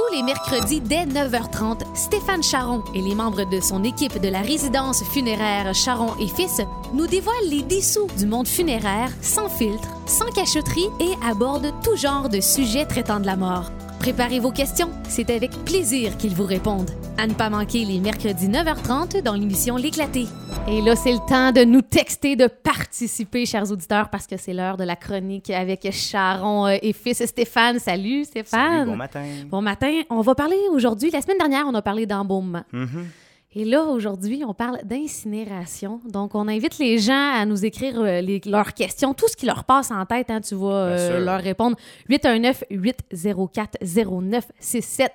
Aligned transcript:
Tous 0.00 0.14
les 0.14 0.22
mercredis 0.22 0.80
dès 0.80 1.04
9h30, 1.04 1.82
Stéphane 1.94 2.42
Charon 2.42 2.82
et 2.94 3.02
les 3.02 3.14
membres 3.14 3.44
de 3.44 3.60
son 3.60 3.84
équipe 3.84 4.18
de 4.18 4.28
la 4.28 4.40
résidence 4.40 5.04
funéraire 5.04 5.74
Charon 5.74 6.14
et 6.18 6.26
Fils 6.26 6.62
nous 6.94 7.06
dévoilent 7.06 7.50
les 7.50 7.62
dessous 7.62 8.06
du 8.16 8.24
monde 8.24 8.48
funéraire 8.48 9.10
sans 9.20 9.50
filtre, 9.50 9.88
sans 10.06 10.30
cachotterie 10.30 10.88
et 11.00 11.12
abordent 11.22 11.74
tout 11.84 11.96
genre 11.96 12.30
de 12.30 12.40
sujets 12.40 12.86
traitant 12.86 13.20
de 13.20 13.26
la 13.26 13.36
mort. 13.36 13.70
Préparez 14.00 14.38
vos 14.40 14.50
questions, 14.50 14.88
c'est 15.10 15.28
avec 15.28 15.50
plaisir 15.66 16.16
qu'ils 16.16 16.34
vous 16.34 16.46
répondent. 16.46 16.90
À 17.18 17.26
ne 17.26 17.34
pas 17.34 17.50
manquer 17.50 17.84
les 17.84 18.00
mercredis 18.00 18.48
9h30 18.48 19.22
dans 19.22 19.34
l'émission 19.34 19.76
L'éclaté. 19.76 20.24
Et 20.66 20.80
là, 20.80 20.96
c'est 20.96 21.12
le 21.12 21.18
temps 21.28 21.52
de 21.52 21.64
nous 21.64 21.82
texter, 21.82 22.34
de 22.34 22.46
participer, 22.46 23.44
chers 23.44 23.70
auditeurs, 23.70 24.08
parce 24.08 24.26
que 24.26 24.38
c'est 24.38 24.54
l'heure 24.54 24.78
de 24.78 24.84
la 24.84 24.96
chronique 24.96 25.50
avec 25.50 25.86
Charon 25.92 26.66
euh, 26.66 26.78
et 26.80 26.94
fils 26.94 27.22
Stéphane. 27.26 27.78
Salut 27.78 28.24
Stéphane. 28.24 28.78
Salut, 28.78 28.90
bon 28.90 28.96
matin. 28.96 29.24
Bon 29.50 29.60
matin. 29.60 30.00
On 30.08 30.22
va 30.22 30.34
parler 30.34 30.56
aujourd'hui, 30.70 31.10
la 31.10 31.20
semaine 31.20 31.36
dernière, 31.36 31.66
on 31.66 31.74
a 31.74 31.82
parlé 31.82 32.06
d'embaumement. 32.06 32.64
Mhm. 32.72 33.06
Et 33.52 33.64
là, 33.64 33.82
aujourd'hui, 33.82 34.44
on 34.46 34.54
parle 34.54 34.78
d'incinération. 34.84 36.00
Donc, 36.08 36.36
on 36.36 36.46
invite 36.46 36.78
les 36.78 36.98
gens 36.98 37.32
à 37.34 37.44
nous 37.46 37.64
écrire 37.64 38.00
euh, 38.00 38.20
les- 38.20 38.40
leurs 38.46 38.74
questions, 38.74 39.12
tout 39.12 39.26
ce 39.26 39.36
qui 39.36 39.44
leur 39.46 39.64
passe 39.64 39.90
en 39.90 40.06
tête. 40.06 40.30
hein, 40.30 40.40
tu 40.40 40.54
vas 40.54 40.86
euh, 40.86 41.18
leur 41.24 41.40
répondre. 41.40 41.76
819-804-0967. 42.08 45.08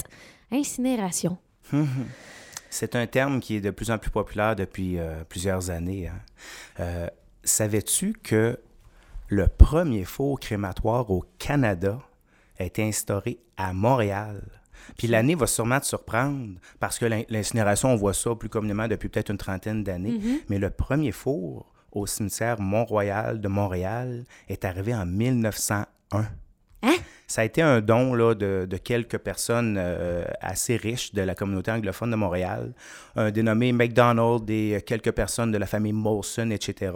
Incinération. 0.52 1.38
C'est 2.70 2.96
un 2.96 3.08
terme 3.08 3.40
qui 3.40 3.56
est 3.56 3.62
de 3.62 3.72
plus 3.72 3.90
en 3.90 3.98
plus 3.98 4.12
populaire 4.12 4.56
depuis 4.56 5.00
euh, 5.00 5.24
plusieurs 5.28 5.70
années. 5.70 6.10
hein. 6.10 6.20
Euh, 6.82 7.08
Savais-tu 7.44 8.14
que 8.22 8.60
le 9.28 9.48
premier 9.48 10.04
four 10.04 10.40
crématoire 10.40 11.10
au 11.10 11.24
Canada 11.40 12.00
a 12.60 12.64
été 12.66 12.84
instauré 12.84 13.40
à 13.56 13.72
Montréal? 13.72 14.42
Puis 14.98 15.08
l'année 15.08 15.36
va 15.36 15.48
sûrement 15.48 15.80
te 15.80 15.86
surprendre 15.86 16.48
parce 16.80 17.00
que 17.00 17.06
l'in- 17.06 17.24
l'incinération, 17.30 17.90
on 17.90 17.96
voit 17.96 18.14
ça 18.14 18.36
plus 18.36 18.49
communément 18.49 18.88
depuis 18.88 19.10
peut-être 19.10 19.30
une 19.32 19.38
trentaine 19.38 19.84
d'années. 19.84 20.20
Mais 20.49 20.58
le 20.60 20.70
premier 20.70 21.12
four 21.12 21.72
au 21.91 22.05
cimetière 22.05 22.60
Mont-Royal 22.60 23.40
de 23.40 23.48
Montréal 23.48 24.26
est 24.49 24.66
arrivé 24.66 24.94
en 24.94 25.05
1901. 25.05 26.26
Hein? 26.84 26.94
Ça 27.27 27.41
a 27.41 27.44
été 27.46 27.62
un 27.64 27.82
don 27.82 28.14
là, 28.14 28.36
de, 28.36 28.68
de 28.70 28.77
quelques 28.77 29.18
personnes 29.18 29.77
euh, 29.80 30.24
assez 30.41 30.76
riches 30.77 31.14
de 31.14 31.21
la 31.24 31.34
communauté 31.34 31.71
anglophone 31.71 32.12
de 32.12 32.16
Montréal, 32.16 32.74
un 33.16 33.32
dénommé 33.32 33.71
McDonald 33.71 34.48
et 34.49 34.80
quelques 34.86 35.12
personnes 35.12 35.52
de 35.52 35.58
la 35.58 35.66
famille 35.66 35.94
Molson, 35.94 36.52
etc., 36.52 36.92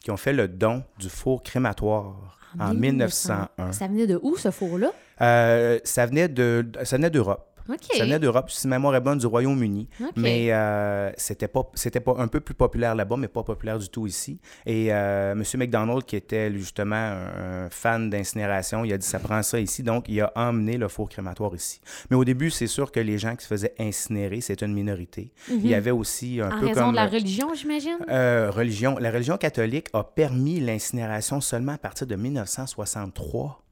qui 0.00 0.10
ont 0.10 0.16
fait 0.16 0.32
le 0.32 0.48
don 0.48 0.82
du 0.98 1.10
four 1.10 1.42
crématoire 1.42 2.38
en, 2.58 2.74
1901. 2.74 3.72
Ça 3.72 3.86
venait 3.86 4.06
de 4.06 4.18
où, 4.22 4.36
ce 4.36 4.50
four-là? 4.50 4.92
Euh, 5.20 5.78
ça 5.84 6.06
venait 6.06 6.28
de, 6.28 6.66
ça 6.84 6.96
venait 6.96 7.10
d'Europe. 7.10 7.53
OK. 7.68 7.78
Ça 7.96 8.04
venait 8.04 8.18
d'Europe, 8.18 8.50
si 8.50 8.68
ma 8.68 8.76
mémoire 8.76 8.94
est 8.96 9.00
bonne, 9.00 9.18
du 9.18 9.26
Royaume-Uni. 9.26 9.88
Mais 10.16 10.52
euh, 10.52 11.10
c'était 11.16 11.48
pas, 11.48 11.70
c'était 11.74 12.00
pas 12.00 12.14
un 12.18 12.28
peu 12.28 12.40
plus 12.40 12.54
populaire 12.54 12.94
là-bas, 12.94 13.16
mais 13.16 13.28
pas 13.28 13.42
populaire 13.42 13.78
du 13.78 13.88
tout 13.88 14.06
ici. 14.06 14.40
Et 14.66 14.92
euh, 14.92 15.32
M. 15.32 15.42
McDonald, 15.56 16.04
qui 16.04 16.16
était 16.16 16.52
justement 16.52 16.96
un, 16.96 17.68
fan 17.70 18.10
d'incinération, 18.10 18.84
il 18.84 18.92
a 18.92 18.98
dit 18.98 19.06
ça 19.06 19.18
prend 19.18 19.42
ça 19.42 19.58
ici, 19.58 19.82
donc 19.82 20.08
il 20.08 20.20
a 20.20 20.32
emmené 20.36 20.76
le 20.76 20.88
four 20.88 21.08
crématoire 21.08 21.54
ici. 21.54 21.80
Mais 22.10 22.16
au 22.16 22.24
début, 22.24 22.50
c'est 22.50 22.66
sûr 22.66 22.92
que 22.92 23.00
les 23.00 23.18
gens 23.18 23.34
qui 23.36 23.44
se 23.44 23.48
faisaient 23.48 23.74
incinérer, 23.78 24.40
c'était 24.40 24.66
une 24.66 24.74
minorité. 24.74 25.32
Il 25.48 25.66
y 25.66 25.74
avait 25.74 25.90
aussi 25.90 26.40
un 26.40 26.50
en 26.50 26.60
peu 26.60 26.66
raison 26.66 26.80
comme 26.82 26.90
de 26.92 26.96
la 26.96 27.06
religion, 27.06 27.54
j'imagine? 27.54 27.98
euh, 28.08 28.50
religion. 28.50 28.96
La 28.98 29.10
religion 29.10 29.36
catholique 29.36 29.88
a 29.92 30.04
permis 30.04 30.60
l'incinération 30.60 31.40
seulement 31.40 31.72
à 31.72 31.78
partir 31.78 32.06
de 32.06 32.16
1963. 32.16 33.63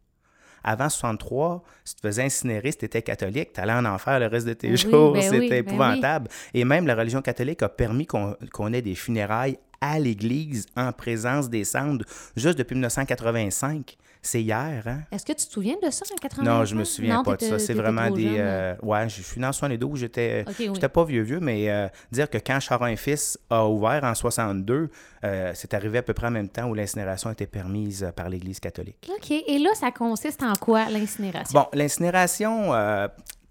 Avant 0.64 0.88
63, 0.88 1.62
si 1.84 1.94
tu 1.94 2.00
te 2.02 2.06
faisais 2.06 2.22
incinérer, 2.24 2.72
si 2.72 2.78
tu 2.78 2.84
étais 2.84 3.02
catholique, 3.02 3.52
tu 3.52 3.60
allais 3.60 3.72
en 3.72 3.84
enfer 3.84 4.18
le 4.20 4.26
reste 4.26 4.46
de 4.46 4.52
tes 4.54 4.70
oui, 4.70 4.76
jours. 4.76 5.12
ben 5.12 5.22
C'était 5.22 5.38
oui, 5.38 5.48
ben 5.48 5.58
épouvantable. 5.58 6.28
Et 6.54 6.64
même 6.64 6.86
la 6.86 6.94
religion 6.94 7.22
catholique 7.22 7.62
a 7.62 7.68
permis 7.68 8.06
qu'on 8.06 8.36
qu'on 8.52 8.72
ait 8.72 8.82
des 8.82 8.94
funérailles 8.94 9.58
à 9.80 9.98
l'église 9.98 10.66
en 10.76 10.92
présence 10.92 11.50
des 11.50 11.64
cendres 11.64 12.04
juste 12.36 12.56
depuis 12.56 12.74
1985. 12.74 13.96
C'est 14.24 14.40
hier, 14.40 14.84
hein? 14.86 15.00
Est-ce 15.10 15.24
que 15.26 15.32
tu 15.32 15.44
te 15.46 15.52
souviens 15.52 15.74
de 15.82 15.90
ça 15.90 16.04
en 16.12 16.16
80 16.16 16.44
Non, 16.44 16.64
je 16.64 16.76
me 16.76 16.84
souviens 16.84 17.16
Non, 17.16 17.22
pas 17.24 17.36
de 17.36 17.42
ça. 17.44 17.58
C'est 17.58 17.74
vraiment 17.74 18.08
des. 18.08 18.22
jeune. 18.22 18.36
euh, 18.38 18.74
ouais, 18.80 19.08
je 19.08 19.20
suis 19.20 19.40
né 19.40 19.46
en 19.48 19.52
72. 19.52 19.98
J'étais. 19.98 20.44
Ok, 20.46 20.54
oui. 20.60 20.70
J'étais 20.74 20.88
pas 20.88 21.04
vieux 21.04 21.22
vieux, 21.22 21.40
mais 21.40 21.68
euh, 21.68 21.88
dire 22.12 22.30
que 22.30 22.38
quand 22.38 22.60
Charon 22.60 22.86
et 22.86 22.94
Fils 22.94 23.36
a 23.50 23.66
ouvert 23.66 24.04
en 24.04 24.14
62, 24.14 24.90
euh, 25.24 25.50
c'est 25.56 25.74
arrivé 25.74 25.98
à 25.98 26.02
peu 26.04 26.14
près 26.14 26.28
en 26.28 26.30
même 26.30 26.48
temps 26.48 26.68
où 26.68 26.74
l'incinération 26.74 27.32
était 27.32 27.48
permise 27.48 28.12
par 28.14 28.28
l'Église 28.28 28.60
catholique. 28.60 29.10
OK. 29.12 29.32
Et 29.32 29.58
là, 29.58 29.70
ça 29.74 29.90
consiste 29.90 30.42
en 30.44 30.52
quoi, 30.52 30.88
l'incinération? 30.88 31.58
Bon, 31.60 31.66
l'incinération, 31.72 32.70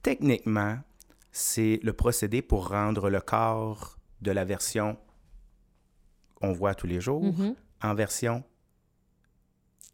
techniquement, 0.02 0.78
c'est 1.34 1.82
le 1.84 1.92
procédé 1.92 2.42
pour 2.42 2.70
rendre 2.70 3.10
le 3.10 3.20
corps 3.20 3.98
de 4.22 4.32
la 4.32 4.46
version 4.46 4.98
qu'on 6.36 6.54
voit 6.54 6.76
tous 6.76 6.88
les 6.88 7.02
jours 7.02 7.24
Mhm. 7.24 7.56
en 7.84 7.94
version 7.94 8.44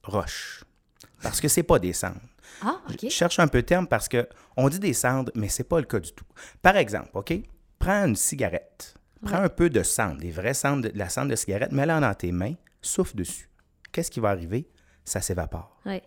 roche. 0.04 0.64
Parce 1.22 1.42
que 1.42 1.48
c'est 1.48 1.64
pas 1.64 1.80
des 1.80 1.94
cendres. 1.94 2.22
Ah, 2.62 2.82
OK. 2.90 3.00
Je 3.04 3.10
cherche 3.10 3.40
un 3.40 3.48
peu 3.48 3.62
de 3.62 3.68
terme 3.68 3.88
parce 3.88 4.08
que 4.08 4.28
on 4.56 4.70
dit 4.70 4.80
des 4.80 4.94
cendres, 4.94 5.32
mais 5.36 5.50
c'est 5.50 5.64
pas 5.64 5.80
le 5.80 5.86
cas 5.86 6.00
du 6.00 6.12
tout. 6.12 6.26
Par 6.62 6.78
exemple, 6.78 7.10
OK? 7.14 7.34
Prends 7.80 8.06
une 8.06 8.16
cigarette. 8.16 8.96
Prends 9.24 9.42
un 9.42 9.50
peu 9.50 9.70
de 9.70 9.82
cendre, 9.84 10.20
des 10.20 10.32
vrais 10.32 10.54
cendres, 10.54 10.84
de, 10.84 10.90
de 10.90 10.98
la 10.98 11.10
cendre 11.10 11.32
de 11.32 11.36
cigarette, 11.36 11.72
mets-la 11.72 12.00
dans 12.00 12.14
tes 12.14 12.32
mains, 12.32 12.54
souffle 12.82 13.16
dessus. 13.16 13.50
Qu'est-ce 13.92 14.12
qui 14.12 14.20
va 14.20 14.30
arriver? 14.30 14.70
Ça 15.06 15.22
s'évapore. 15.22 15.80
Ouais. 15.86 16.04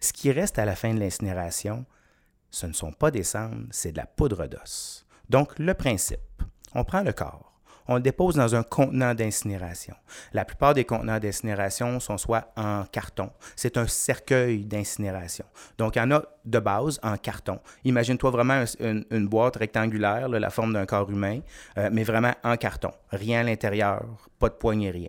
Ce 0.00 0.12
qui 0.12 0.32
reste 0.32 0.58
à 0.58 0.64
la 0.64 0.74
fin 0.74 0.92
de 0.92 0.98
l'incinération, 0.98 1.86
ce 2.50 2.66
ne 2.66 2.72
sont 2.72 2.92
pas 2.92 3.10
des 3.10 3.22
cendres, 3.22 3.66
c'est 3.70 3.92
de 3.92 3.96
la 3.98 4.06
poudre 4.06 4.46
d'os. 4.46 5.06
Donc, 5.28 5.56
le 5.58 5.74
principe, 5.74 6.18
on 6.74 6.84
prend 6.84 7.02
le 7.02 7.12
corps, 7.12 7.47
on 7.88 7.96
le 7.96 8.00
dépose 8.02 8.34
dans 8.36 8.54
un 8.54 8.62
contenant 8.62 9.14
d'incinération. 9.14 9.94
La 10.32 10.44
plupart 10.44 10.74
des 10.74 10.84
contenants 10.84 11.18
d'incinération 11.18 11.98
sont 12.00 12.18
soit 12.18 12.52
en 12.56 12.84
carton. 12.84 13.30
C'est 13.56 13.76
un 13.76 13.86
cercueil 13.86 14.64
d'incinération. 14.64 15.46
Donc, 15.78 15.96
il 15.96 15.98
y 15.98 16.02
en 16.02 16.10
a 16.12 16.22
de 16.44 16.58
base 16.58 17.00
en 17.02 17.16
carton. 17.16 17.58
Imagine-toi 17.84 18.30
vraiment 18.30 18.62
un- 18.80 19.02
une, 19.10 19.26
boîte 19.28 19.56
rectangulaire, 19.56 20.28
la 20.28 20.50
forme 20.50 20.74
d'un 20.74 20.86
corps 20.86 21.10
humain, 21.10 21.40
euh, 21.78 21.88
mais 21.92 22.04
vraiment 22.04 22.34
en 22.44 22.56
carton. 22.56 22.92
Rien 23.10 23.40
à 23.40 23.44
l'intérieur, 23.44 24.04
pas 24.38 24.48
de 24.48 24.54
poignée, 24.54 24.90
rien. 24.90 25.08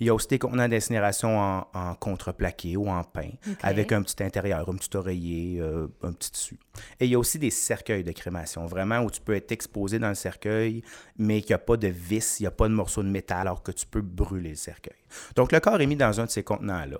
Il 0.00 0.06
y 0.06 0.10
a 0.10 0.14
aussi 0.14 0.28
des 0.28 0.38
contenants 0.38 0.68
d'incinération 0.68 1.38
en, 1.38 1.66
en 1.72 1.94
contreplaqué 1.94 2.76
ou 2.76 2.88
en 2.88 3.04
pain, 3.04 3.30
avec 3.62 3.92
un 3.92 4.02
petit 4.02 4.22
intérieur, 4.22 4.68
un 4.68 4.74
petit 4.74 4.96
oreiller, 4.96 5.60
euh, 5.60 5.86
un 6.02 6.12
petit 6.12 6.32
tissu. 6.32 6.58
Et 7.00 7.06
il 7.06 7.10
y 7.10 7.14
a 7.14 7.18
aussi 7.18 7.38
des 7.38 7.50
cercueils 7.50 8.04
de 8.04 8.12
crémation, 8.12 8.66
vraiment 8.66 9.00
où 9.00 9.10
tu 9.10 9.20
peux 9.20 9.34
être 9.34 9.52
exposé 9.52 9.98
dans 9.98 10.08
le 10.08 10.14
cercueil, 10.14 10.82
mais 11.18 11.40
qu'il 11.40 11.50
n'y 11.50 11.54
a 11.54 11.58
pas 11.58 11.76
de 11.76 11.88
vis, 11.88 12.40
il 12.40 12.44
n'y 12.44 12.46
a 12.48 12.50
pas 12.50 12.68
de 12.68 12.74
morceau 12.74 13.02
de 13.02 13.08
métal, 13.08 13.42
alors 13.42 13.62
que 13.62 13.72
tu 13.72 13.86
peux 13.86 14.02
brûler 14.02 14.50
le 14.50 14.56
cercueil. 14.56 14.96
Donc 15.36 15.52
le 15.52 15.60
corps 15.60 15.80
est 15.80 15.86
mis 15.86 15.96
dans 15.96 16.20
un 16.20 16.26
de 16.26 16.30
ces 16.30 16.42
contenants-là. 16.42 16.98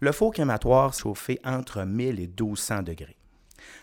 Le 0.00 0.12
faux 0.12 0.30
crématoire 0.30 0.92
chauffé 0.92 1.40
entre 1.44 1.84
1000 1.84 2.20
et 2.20 2.26
1200 2.26 2.82
degrés. 2.82 3.16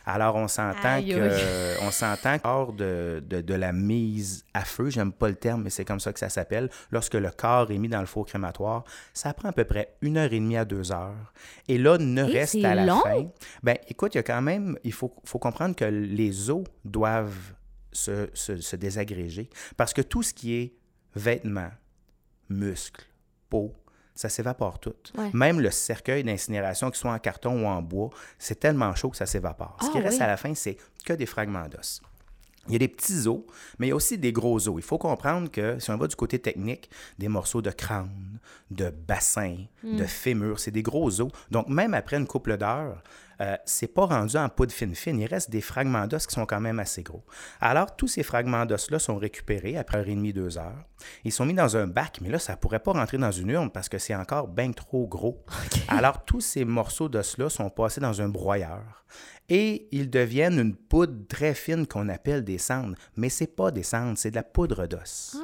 Alors, 0.06 0.36
on 0.36 0.48
s'entend 0.48 0.96
Aïe, 0.96 1.10
que, 1.10 1.82
on 1.88 1.92
s'entend 1.92 2.38
hors 2.44 2.74
de, 2.74 3.24
de, 3.26 3.42
de 3.42 3.54
la 3.54 3.72
mise 3.72 4.46
à 4.54 4.66
feu, 4.66 4.90
j'aime 4.90 5.12
pas 5.12 5.30
le 5.30 5.36
terme, 5.36 5.64
mais 5.64 5.70
c'est 5.70 5.86
comme 5.86 6.00
ça 6.00 6.12
que 6.12 6.20
ça 6.20 6.30
s'appelle, 6.30 6.70
lorsque 6.92 7.14
le 7.14 7.30
corps 7.30 7.72
est 7.72 7.78
mis 7.78 7.88
dans 7.88 8.00
le 8.00 8.06
four 8.08 8.26
crématoire, 8.26 8.84
ça 9.14 9.34
prend 9.34 9.50
à 9.50 9.54
peu 9.54 9.64
près 9.64 9.96
une 10.02 10.18
heure 10.18 10.32
et 10.34 10.40
demie 10.40 10.58
à 10.58 10.66
deux 10.66 10.92
heures. 10.92 11.34
Et 11.68 11.78
là, 11.78 11.98
ne 11.98 12.22
Et 12.24 12.40
reste 12.40 12.64
à 12.64 12.76
la 12.76 12.86
long? 12.86 13.02
fin. 13.02 13.28
Ben, 13.64 13.78
écoute, 13.88 14.16
il 14.16 14.18
y 14.18 14.20
a 14.20 14.24
quand 14.24 14.42
même, 14.42 14.78
il 14.84 14.94
faut, 14.94 15.14
faut 15.24 15.40
comprendre 15.40 15.76
que 15.76 15.86
les 15.86 16.50
os 16.50 16.64
doivent 16.84 17.54
se, 17.92 18.30
se, 18.34 18.58
se 18.62 18.76
désagréger 18.76 19.50
parce 19.78 19.94
que 19.94 20.02
tout 20.02 20.24
ce 20.24 20.34
qui 20.34 20.56
est 20.56 20.74
vêtements, 21.16 21.72
muscles, 22.50 23.06
peau, 23.50 23.74
ça 24.16 24.30
s'évapore 24.30 24.80
tout. 24.80 24.94
Ouais. 25.18 25.30
Même 25.34 25.60
le 25.62 25.72
cercueil 25.72 26.24
d'incinération, 26.24 26.90
qu'il 26.90 26.98
soit 27.00 27.12
en 27.14 27.20
carton 27.20 27.64
ou 27.64 27.68
en 27.68 27.82
bois, 27.82 28.10
c'est 28.38 28.60
tellement 28.60 28.94
chaud 28.96 29.10
que 29.10 29.18
ça 29.18 29.26
s'évapore. 29.26 29.78
Ce 29.82 29.88
Ah 29.88 29.92
qui 29.92 30.00
reste 30.00 30.22
à 30.22 30.28
la 30.28 30.38
fin, 30.38 30.54
c'est 30.56 30.78
que 31.06 31.14
des 31.14 31.26
fragments 31.26 31.68
d'os. 31.68 32.02
Il 32.68 32.74
y 32.74 32.76
a 32.76 32.80
des 32.80 32.88
petits 32.88 33.28
os, 33.28 33.40
mais 33.80 33.88
il 33.88 33.90
y 33.90 33.94
a 33.94 33.96
aussi 33.96 34.20
des 34.20 34.32
gros 34.32 34.68
os. 34.70 34.76
Il 34.78 34.84
faut 34.84 35.00
comprendre 35.00 35.50
que 35.50 35.80
si 35.80 35.90
on 35.90 35.98
va 35.98 36.08
du 36.08 36.16
côté 36.16 36.38
technique, 36.38 36.92
des 37.18 37.28
morceaux 37.28 37.62
de 37.64 37.72
crâne, 37.72 38.38
de 38.70 38.92
bassin, 38.92 39.58
Hmm. 39.84 39.98
de 39.98 40.04
fémur, 40.06 40.60
c'est 40.60 40.70
des 40.70 40.84
gros 40.84 41.22
os. 41.22 41.32
Donc, 41.50 41.68
même 41.70 41.96
après 41.96 42.18
une 42.18 42.28
couple 42.28 42.56
d'heures, 42.58 43.02
euh, 43.40 43.56
c'est 43.66 43.88
pas 43.88 44.06
rendu 44.06 44.38
en 44.38 44.50
poudre 44.50 44.72
fine 44.72 44.96
fine. 44.96 45.20
Il 45.20 45.28
reste 45.28 45.50
des 45.50 45.62
fragments 45.62 46.08
d'os 46.08 46.28
qui 46.28 46.34
sont 46.34 46.46
quand 46.46 46.60
même 46.60 46.80
assez 46.80 47.04
gros. 47.04 47.24
Alors, 47.60 47.96
tous 47.96 48.08
ces 48.08 48.24
fragments 48.24 48.66
d'os-là 48.66 49.00
sont 49.00 49.18
récupérés 49.18 49.78
après 49.78 49.98
une 49.98 50.02
heure 50.02 50.10
et 50.10 50.16
demie, 50.16 50.34
deux 50.34 50.58
heures. 50.58 50.86
Ils 51.24 51.32
sont 51.32 51.46
mis 51.46 51.54
dans 51.54 51.78
un 51.78 51.88
bac, 51.88 52.20
mais 52.22 52.30
là, 52.30 52.40
ça 52.40 52.56
pourrait 52.56 52.80
pas 52.80 52.92
rentrer 52.92 53.18
dans 53.18 53.32
une 53.32 53.50
urne 53.50 53.72
parce 53.72 53.90
que 53.90 53.98
c'est 53.98 54.16
encore 54.16 54.48
bien 54.48 54.72
trop 54.72 55.08
gros. 55.08 55.44
Alors, 55.88 56.26
tous 56.26 56.42
ces 56.42 56.66
morceaux 56.66 57.10
d'os-là 57.10 57.50
sont 57.50 57.70
passés 57.70 58.02
dans 58.02 58.22
un 58.22 58.30
broyeur 58.30 59.06
et 59.50 59.90
ils 59.92 60.10
deviennent 60.10 60.60
une 60.60 60.76
poudre 60.76 61.28
très 61.28 61.54
fine 61.54 61.86
qu'on 61.86 62.08
appelle 62.10 62.44
des 62.44 62.58
cendres. 62.58 62.96
Mais 63.18 63.30
c'est 63.30 63.54
pas 63.54 63.70
des 63.72 63.84
cendres, 63.84 64.18
c'est 64.18 64.32
de 64.32 64.36
la 64.36 64.44
poudre 64.44 64.88
d'os. 64.88 65.38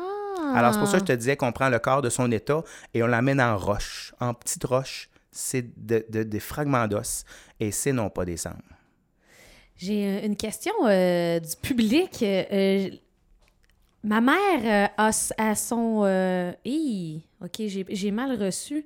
Alors, 0.55 0.73
c'est 0.73 0.79
pour 0.79 0.87
ça 0.87 0.99
que 0.99 1.07
je 1.07 1.13
te 1.13 1.17
disais 1.17 1.35
qu'on 1.35 1.51
prend 1.51 1.67
le 1.67 1.79
corps 1.79 2.01
de 2.01 2.09
son 2.09 2.31
état 2.31 2.63
et 2.93 3.03
on 3.03 3.07
l'amène 3.07 3.41
en 3.41 3.57
roche, 3.57 4.13
en 4.19 4.33
petite 4.33 4.63
roche. 4.63 5.09
C'est 5.39 5.65
de- 5.85 6.03
de- 6.09 6.23
des 6.23 6.39
fragments 6.39 6.87
d'os 6.87 7.23
et 7.59 7.69
c'est 7.71 7.91
non 7.93 8.09
pas 8.09 8.25
des 8.25 8.37
cendres. 8.37 8.57
J'ai 9.75 10.05
euh, 10.07 10.25
une 10.25 10.35
question 10.35 10.73
euh, 10.85 11.39
du 11.39 11.55
public. 11.61 12.23
Euh, 12.23 12.89
ma 14.03 14.19
mère 14.19 14.33
euh, 14.63 14.87
a, 14.97 15.11
a 15.37 15.55
son... 15.55 16.55
hi, 16.65 17.21
ok, 17.43 17.61
j'ai 17.89 18.11
mal 18.11 18.41
reçu. 18.41 18.83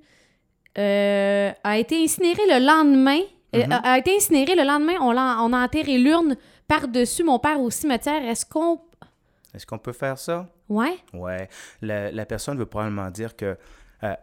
A 0.76 1.78
été 1.78 2.04
incinérée 2.04 2.48
le 2.50 2.66
lendemain. 2.66 3.22
Mhm. 3.54 3.72
a, 3.72 3.94
a 3.94 3.98
été 4.00 4.16
incinérée 4.18 4.56
le 4.56 4.64
lendemain. 4.66 4.96
On, 5.00 5.12
l'a- 5.14 5.38
on 5.42 5.54
a 5.54 5.64
enterré 5.64 5.98
l'urne 5.98 6.36
par-dessus 6.68 7.24
mon 7.24 7.40
père 7.40 7.62
au 7.62 7.70
cimetière. 7.70 8.24
Est-ce 8.26 8.46
qu'on... 8.46 8.82
Est-ce 9.54 9.66
qu'on 9.66 9.78
peut 9.80 9.94
faire 9.94 10.18
ça? 10.18 10.50
Ouais? 10.68 10.98
Ouais. 11.14 11.48
La, 11.82 12.12
la 12.12 12.26
personne 12.26 12.58
veut 12.58 12.66
probablement 12.66 13.10
dire 13.10 13.36
que 13.38 13.58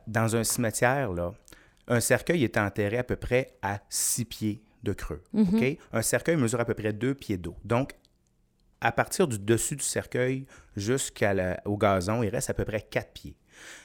dans 0.07 0.37
un 0.37 0.45
cimetière, 0.45 1.13
là, 1.13 1.33
un 1.89 2.01
cercueil 2.01 2.45
est 2.45 2.57
enterré 2.57 2.99
à 2.99 3.05
peu 3.05 3.17
près 3.17 3.57
à 3.63 3.81
six 3.89 4.25
pieds 4.25 4.63
de 4.83 4.93
creux. 4.93 5.23
Mhm. 5.33 5.77
Un 5.93 6.03
cercueil 6.03 6.37
mesure 6.37 6.61
à 6.61 6.65
peu 6.65 6.75
près 6.75 6.93
deux 6.93 7.15
pieds 7.15 7.37
d'eau. 7.37 7.57
Donc, 7.65 7.95
à 8.81 8.93
partir 8.93 9.27
du 9.27 9.39
dessus 9.39 9.77
du 9.77 9.83
cercueil 9.83 10.47
jusqu'au 10.77 11.77
gazon, 11.77 12.23
il 12.23 12.29
reste 12.29 12.51
à 12.51 12.55
peu 12.55 12.65
près 12.65 12.81
quatre 12.81 13.13
pieds. 13.13 13.37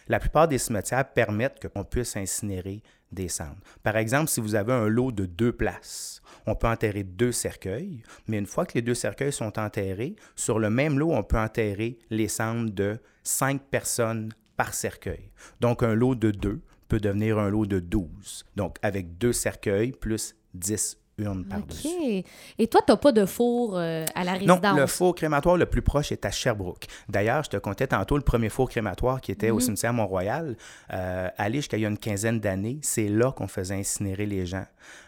La 0.08 0.20
plupart 0.20 0.48
des 0.48 0.60
cimetières 0.60 1.12
permettent 1.14 1.60
que 1.60 1.68
qu'on 1.68 1.84
puisse 1.84 2.16
incinérer 2.16 2.84
des 3.12 3.28
cendres. 3.28 3.58
Par 3.82 3.98
exemple, 3.98 4.30
si 4.30 4.40
vous 4.40 4.54
avez 4.54 4.74
un 4.74 4.88
lot 4.88 5.12
de 5.12 5.26
deux 5.26 5.52
places, 5.52 6.22
on 6.46 6.56
peut 6.56 6.68
enterrer 6.68 7.04
deux 7.04 7.32
cercueils, 7.32 8.04
mais 8.28 8.38
une 8.38 8.46
fois 8.46 8.66
que 8.66 8.74
les 8.76 8.82
deux 8.84 8.94
cercueils 8.94 9.34
sont 9.34 9.58
enterrés, 9.60 10.16
sur 10.36 10.60
le 10.60 10.70
même 10.70 11.00
lot, 11.00 11.12
on 11.12 11.24
peut 11.24 11.40
enterrer 11.40 11.98
les 12.12 12.28
cendres 12.28 12.72
de 12.72 13.00
cinq 13.24 13.62
personnes 13.64 14.32
par 14.58 14.74
cercueil. 14.76 15.32
Donc, 15.60 15.82
un 15.82 15.96
lot 15.96 16.14
de 16.16 16.30
deux 16.30 16.62
peut 16.94 17.00
devenir 17.00 17.40
un 17.40 17.50
lot 17.50 17.66
de 17.66 17.80
12. 17.80 18.46
Donc, 18.56 18.78
avec 18.84 19.18
deux 19.18 19.34
cercueils 19.34 19.94
plus 19.94 20.36
10 20.54 20.98
urnes 21.18 21.44
par-dessus. 21.46 21.88
OK. 21.88 22.26
Et 22.60 22.68
toi, 22.68 22.82
t'as 22.86 22.98
pas 22.98 23.12
de 23.12 23.26
four 23.26 23.78
euh, 23.78 24.06
à 24.14 24.24
la 24.24 24.34
Non, 24.40 24.56
résidence? 24.56 24.78
le 24.80 24.86
four 24.88 25.16
crématoire 25.16 25.58
le 25.58 25.66
plus 25.66 25.82
proche 25.82 26.12
est 26.12 26.24
à 26.26 26.30
Sherbrooke. 26.32 26.86
D'ailleurs, 27.10 27.44
je 27.44 27.50
te 27.50 27.58
contais 27.58 27.88
tantôt 27.88 28.16
le 28.18 28.24
premier 28.24 28.50
four 28.50 28.70
crématoire 28.70 29.22
qui 29.22 29.32
était 29.32 29.50
au 29.50 29.56
Mhm. 29.56 29.62
cimetière 29.62 29.94
Mont-Royal. 29.94 30.56
Euh, 30.92 31.30
allé 31.38 31.60
jusqu'à 31.60 31.78
il 31.78 31.82
y 31.82 31.86
a 31.86 31.90
une 31.90 31.98
quinzaine 31.98 32.40
d'années, 32.40 32.78
c'est 32.84 33.08
là 33.08 33.32
qu'on 33.32 33.48
faisait 33.48 33.76
incinérer 33.76 34.26
les 34.28 34.46
gens 34.46 34.66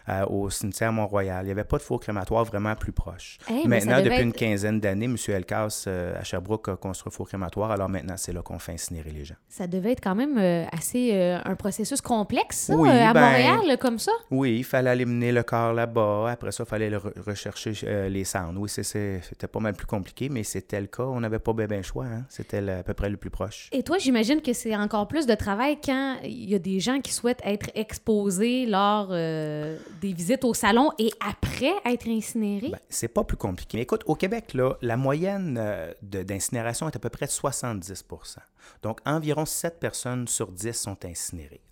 euh, 0.09 0.25
au 0.27 0.49
cimetière 0.49 0.91
Mont-Royal. 0.91 1.43
Il 1.43 1.47
n'y 1.47 1.51
avait 1.51 1.63
pas 1.63 1.77
de 1.77 1.81
four 1.83 1.99
crématoire 1.99 2.43
vraiment 2.45 2.75
plus 2.75 2.91
proche. 2.91 3.37
Hey, 3.49 3.63
ça 3.63 3.67
maintenant, 3.67 4.01
depuis 4.01 4.21
une 4.21 4.33
quinzaine 4.33 4.79
d'années, 4.79 5.05
M. 5.05 5.15
Elkas 5.27 5.85
euh, 5.87 6.19
à 6.19 6.23
Sherbrooke 6.23 6.69
a 6.69 6.75
construit 6.75 7.11
un 7.11 7.15
four 7.15 7.27
crématoire. 7.27 7.71
Alors 7.71 7.89
maintenant, 7.89 8.15
c'est 8.17 8.33
là 8.33 8.41
qu'on 8.41 8.59
fait 8.59 8.73
incinérer 8.73 9.11
les 9.11 9.25
gens. 9.25 9.35
Ça 9.49 9.67
devait 9.67 9.91
être 9.93 10.01
quand 10.03 10.15
même 10.15 10.37
euh, 10.37 10.65
assez 10.71 11.13
un 11.43 11.55
processus 11.55 12.01
complexe, 12.01 12.57
ça, 12.57 12.75
Oui, 12.75 12.89
à 12.89 13.13
ben- 13.13 13.21
Montréal, 13.21 13.77
comme 13.79 13.99
ça? 13.99 14.11
Oui, 14.31 14.57
il 14.57 14.63
fallait 14.63 14.89
aller 14.89 15.05
mener 15.05 15.31
le 15.31 15.43
corps 15.43 15.73
là-bas. 15.73 16.29
Après 16.31 16.51
ça, 16.51 16.63
il 16.65 16.69
fallait 16.69 16.89
le 16.89 16.97
re- 16.97 17.19
rechercher 17.25 17.73
les 18.09 18.23
cendres. 18.23 18.59
Oui, 18.59 18.69
c'était 18.69 19.47
pas 19.51 19.59
mal 19.59 19.73
plus 19.73 19.87
compliqué, 19.87 20.29
mais 20.29 20.43
c'était 20.43 20.81
le 20.81 20.87
cas. 20.87 21.03
On 21.03 21.19
n'avait 21.19 21.39
pas 21.39 21.53
bien 21.53 21.67
ben 21.67 21.83
choix. 21.83 22.05
hein. 22.05 22.23
C'était 22.29 22.67
à 22.69 22.83
peu 22.83 22.93
près 22.93 23.09
le 23.09 23.17
plus 23.17 23.29
proche. 23.29 23.69
Et 23.71 23.83
toi, 23.83 23.97
j'imagine 23.97 24.41
que 24.41 24.53
c'est 24.53 24.75
encore 24.75 25.07
plus 25.07 25.25
de 25.25 25.35
travail 25.35 25.77
quand 25.83 26.17
il 26.23 26.49
y 26.49 26.55
a 26.55 26.59
des 26.59 26.79
gens 26.79 26.99
qui 27.01 27.13
souhaitent 27.13 27.41
être 27.43 27.69
exposés 27.75 28.65
lors 28.65 29.09
euh, 29.11 29.77
des 30.05 30.13
visites 30.13 30.43
au 30.43 30.53
salon 30.53 30.91
et 30.99 31.11
après 31.19 31.73
être 31.85 32.07
incinérés. 32.07 32.69
Ben, 32.69 32.79
c'est 32.89 33.07
pas 33.07 33.23
plus 33.23 33.37
compliqué. 33.37 33.79
Écoute, 33.79 34.03
au 34.05 34.15
Québec, 34.15 34.53
là, 34.53 34.77
la 34.81 34.97
moyenne 34.97 35.57
euh, 35.59 35.91
d'incinération 36.01 36.87
est 36.87 36.95
à 36.95 36.99
peu 36.99 37.09
près 37.09 37.25
de 37.25 37.31
70% 37.31 38.37
Donc, 38.83 38.99
environ 39.05 39.45
7 39.45 39.79
personnes 39.79 40.27
sur 40.27 40.51
10 40.51 40.73
sont 40.73 41.05
incinérées. 41.05 41.63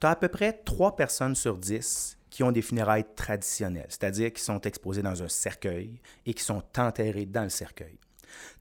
Tu 0.00 0.06
as 0.06 0.10
à 0.10 0.16
peu 0.16 0.28
près 0.28 0.52
3 0.52 0.96
personnes 0.96 1.34
sur 1.34 1.58
10 1.58 2.16
qui 2.30 2.42
ont 2.42 2.52
des 2.52 2.62
funérailles 2.62 3.04
traditionnelles, 3.14 3.86
c'est-à-dire 3.88 4.32
qui 4.32 4.42
sont 4.42 4.60
exposées 4.62 5.02
dans 5.02 5.22
un 5.22 5.28
cercueil 5.28 6.00
et 6.26 6.34
qui 6.34 6.42
sont 6.42 6.62
enterrées 6.78 7.26
dans 7.26 7.44
le 7.44 7.48
cercueil. 7.48 7.98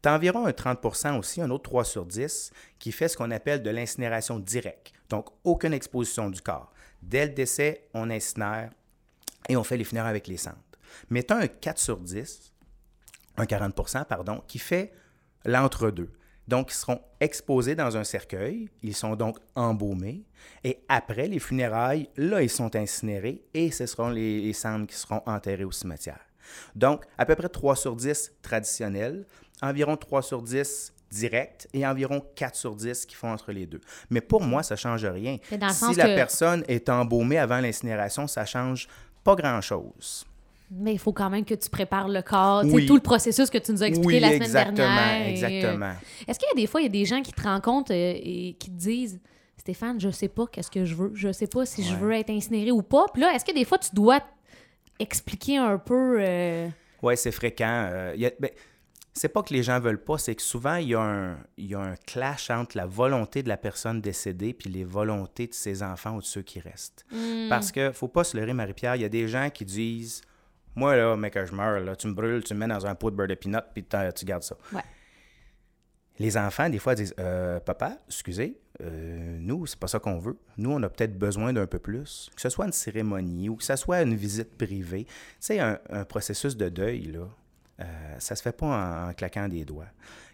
Tu 0.03 0.09
as 0.09 0.13
environ 0.13 0.45
un 0.45 0.51
30% 0.51 1.17
aussi, 1.17 1.41
un 1.41 1.49
autre 1.49 1.63
3 1.63 1.85
sur 1.85 2.05
10, 2.05 2.51
qui 2.77 2.91
fait 2.91 3.07
ce 3.07 3.17
qu'on 3.17 3.31
appelle 3.31 3.63
de 3.63 3.69
l'incinération 3.69 4.37
directe. 4.37 4.91
Donc, 5.09 5.29
aucune 5.43 5.73
exposition 5.73 6.29
du 6.29 6.41
corps. 6.41 6.71
Dès 7.01 7.25
le 7.25 7.33
décès, 7.33 7.87
on 7.93 8.09
incinère 8.09 8.69
et 9.49 9.55
on 9.57 9.63
fait 9.63 9.77
les 9.77 9.83
funérailles 9.83 10.11
avec 10.11 10.27
les 10.27 10.37
cendres. 10.37 10.57
As 11.29 11.33
un 11.35 11.47
4 11.47 11.77
sur 11.79 11.97
10, 11.99 12.53
un 13.37 13.45
40 13.45 14.05
pardon, 14.07 14.41
qui 14.47 14.59
fait 14.59 14.91
l'entre-deux. 15.45 16.11
Donc, 16.47 16.71
ils 16.71 16.75
seront 16.75 16.99
exposés 17.21 17.73
dans 17.75 17.95
un 17.95 18.03
cercueil, 18.03 18.69
ils 18.81 18.93
sont 18.95 19.15
donc 19.15 19.37
embaumés, 19.55 20.23
et 20.63 20.83
après 20.89 21.27
les 21.27 21.39
funérailles, 21.39 22.09
là, 22.17 22.41
ils 22.41 22.49
sont 22.49 22.75
incinérés, 22.75 23.43
et 23.53 23.71
ce 23.71 23.85
seront 23.85 24.09
les, 24.09 24.41
les 24.41 24.53
cendres 24.53 24.85
qui 24.85 24.95
seront 24.95 25.21
enterrées 25.25 25.63
au 25.63 25.71
cimetière. 25.71 26.19
Donc, 26.75 27.05
à 27.17 27.25
peu 27.25 27.35
près 27.35 27.47
3 27.47 27.77
sur 27.77 27.95
10 27.95 28.33
traditionnels, 28.41 29.25
environ 29.61 29.95
3 29.95 30.21
sur 30.21 30.41
10 30.41 30.93
direct 31.09 31.69
et 31.73 31.85
environ 31.87 32.21
4 32.35 32.55
sur 32.55 32.75
10 32.75 33.05
qui 33.05 33.15
font 33.15 33.31
entre 33.31 33.51
les 33.53 33.65
deux. 33.65 33.79
Mais 34.09 34.19
pour 34.19 34.41
moi, 34.41 34.63
ça 34.63 34.73
ne 34.73 34.79
change 34.79 35.05
rien. 35.05 35.37
Si 35.71 35.95
la 35.95 36.05
que- 36.09 36.15
personne 36.15 36.63
est 36.67 36.89
embaumée 36.89 37.37
avant 37.37 37.59
l'incinération, 37.61 38.27
ça 38.27 38.45
change 38.45 38.87
pas 39.23 39.35
grand-chose. 39.35 40.25
Mais 40.71 40.93
il 40.93 40.97
faut 40.99 41.13
quand 41.13 41.29
même 41.29 41.45
que 41.45 41.53
tu 41.53 41.69
prépares 41.69 42.07
le 42.09 42.21
corps, 42.23 42.63
Oui. 42.65 42.85
tout 42.87 42.95
le 42.95 43.01
processus 43.01 43.49
que 43.49 43.57
tu 43.59 43.71
nous 43.73 43.83
as 43.83 43.87
expliqué 43.87 44.15
Oui, 44.15 44.19
la 44.19 44.27
semaine 44.29 44.41
exactement, 44.41 44.87
dernière. 44.95 45.27
exactement. 45.27 45.91
Est-ce 46.27 46.39
qu'il 46.39 46.47
y 46.47 46.51
a 46.51 46.55
des 46.61 46.67
fois, 46.67 46.81
il 46.81 46.85
y 46.85 46.87
a 46.87 46.91
des 46.91 47.05
gens 47.05 47.21
qui 47.21 47.31
te 47.31 47.43
rencontrent 47.43 47.91
euh, 47.93 48.13
et 48.15 48.55
qui 48.59 48.69
te 48.71 48.75
disent 48.77 49.19
Stéphane, 49.57 49.99
je 49.99 50.09
sais 50.09 50.27
pas 50.29 50.45
qu'est-ce 50.47 50.71
que 50.71 50.83
je 50.83 50.95
veux, 50.95 51.11
je 51.13 51.31
sais 51.31 51.47
pas 51.47 51.65
si 51.65 51.83
je 51.83 51.95
veux 51.95 52.11
être 52.13 52.29
incinéré 52.31 52.71
ou 52.71 52.81
pas. 52.81 53.05
Puis 53.13 53.21
là, 53.21 53.33
est-ce 53.35 53.45
que 53.45 53.53
des 53.53 53.63
fois, 53.65 53.77
tu 53.77 53.89
dois 53.93 54.19
expliquer 54.99 55.57
un 55.57 55.77
peu. 55.77 56.17
euh, 56.19 56.67
Oui, 57.01 57.15
c'est 57.17 57.31
fréquent. 57.31 57.87
Euh, 57.91 58.13
il 58.15 58.21
y 58.21 58.25
a- 58.25 58.31
ben, 58.39 58.49
c'est 59.13 59.29
pas 59.29 59.43
que 59.43 59.53
les 59.53 59.61
gens 59.63 59.79
veulent 59.79 60.03
pas, 60.03 60.17
c'est 60.17 60.33
que 60.35 60.41
souvent, 60.41 60.75
il 60.75 60.89
y, 60.89 60.95
a 60.95 61.01
un, 61.01 61.37
il 61.57 61.67
y 61.67 61.75
a 61.75 61.79
un 61.79 61.95
clash 61.95 62.49
entre 62.49 62.75
la 62.77 62.85
volonté 62.87 63.43
de 63.43 63.47
la 63.49 63.57
personne 63.57 64.01
décédée 64.01 64.53
puis 64.53 64.69
les 64.69 64.83
volontés 64.83 65.47
de 65.47 65.53
ses 65.53 65.83
enfants 65.83 66.15
ou 66.15 66.19
de 66.19 66.25
ceux 66.25 66.41
qui 66.41 66.59
restent. 66.59 67.05
hmm, 67.11 67.47
Parce 67.47 67.71
que 67.71 67.91
faut 67.91 68.07
pas 68.07 68.23
se 68.23 68.35
leurrer, 68.35 68.53
Marie-Pierre, 68.53 68.95
il 68.95 69.03
y 69.03 69.05
a 69.05 69.09
des 69.09 69.27
gens 69.27 69.49
qui 69.51 69.65
disent 69.65 70.21
Moi, 70.75 70.95
là, 70.95 71.15
mec, 71.15 71.33
que 71.33 71.45
je 71.45 71.53
meurs, 71.53 71.79
là, 71.79 71.95
tu 71.95 72.07
me 72.07 72.13
brûles, 72.13 72.43
tu 72.43 72.53
me 72.55 72.59
mets 72.59 72.67
dans 72.73 72.85
un 72.87 72.95
pot 72.95 73.11
de 73.11 73.15
beurre 73.15 73.27
de 73.27 73.35
pinot 73.35 73.59
puis 73.73 73.83
tu 73.83 74.25
gardes 74.25 74.43
ça. 74.43 74.57
Ouais. 74.73 74.81
Les 76.19 76.35
enfants, 76.37 76.69
des 76.69 76.79
fois, 76.79 76.95
disent 76.95 77.13
Euh, 77.19 77.59
Papa, 77.59 77.97
excusez, 78.07 78.59
euh, 78.81 79.37
nous, 79.39 79.67
c'est 79.67 79.77
pas 79.79 79.87
ça 79.87 79.99
qu'on 79.99 80.17
veut. 80.17 80.37
Nous, 80.57 80.71
on 80.71 80.81
a 80.81 80.89
peut-être 80.89 81.17
besoin 81.17 81.53
d'un 81.53 81.67
peu 81.67 81.77
plus. 81.79 82.31
Que 82.35 82.41
ce 82.41 82.49
soit 82.49 82.65
une 82.65 82.71
cérémonie 82.71 83.49
ou 83.49 83.55
que 83.57 83.63
ce 83.63 83.75
soit 83.75 84.01
une 84.01 84.15
visite 84.15 84.57
privée. 84.57 85.05
Tu 85.05 85.13
sais, 85.39 85.59
un, 85.59 85.79
un 85.91 86.03
processus 86.03 86.57
de 86.57 86.69
deuil, 86.69 87.03
là, 87.11 87.27
ça 88.23 88.35
se 88.35 88.41
fait 88.41 88.51
pas 88.51 89.07
en, 89.09 89.13
claquant 89.13 89.47
des 89.47 89.65
doigts. 89.65 89.87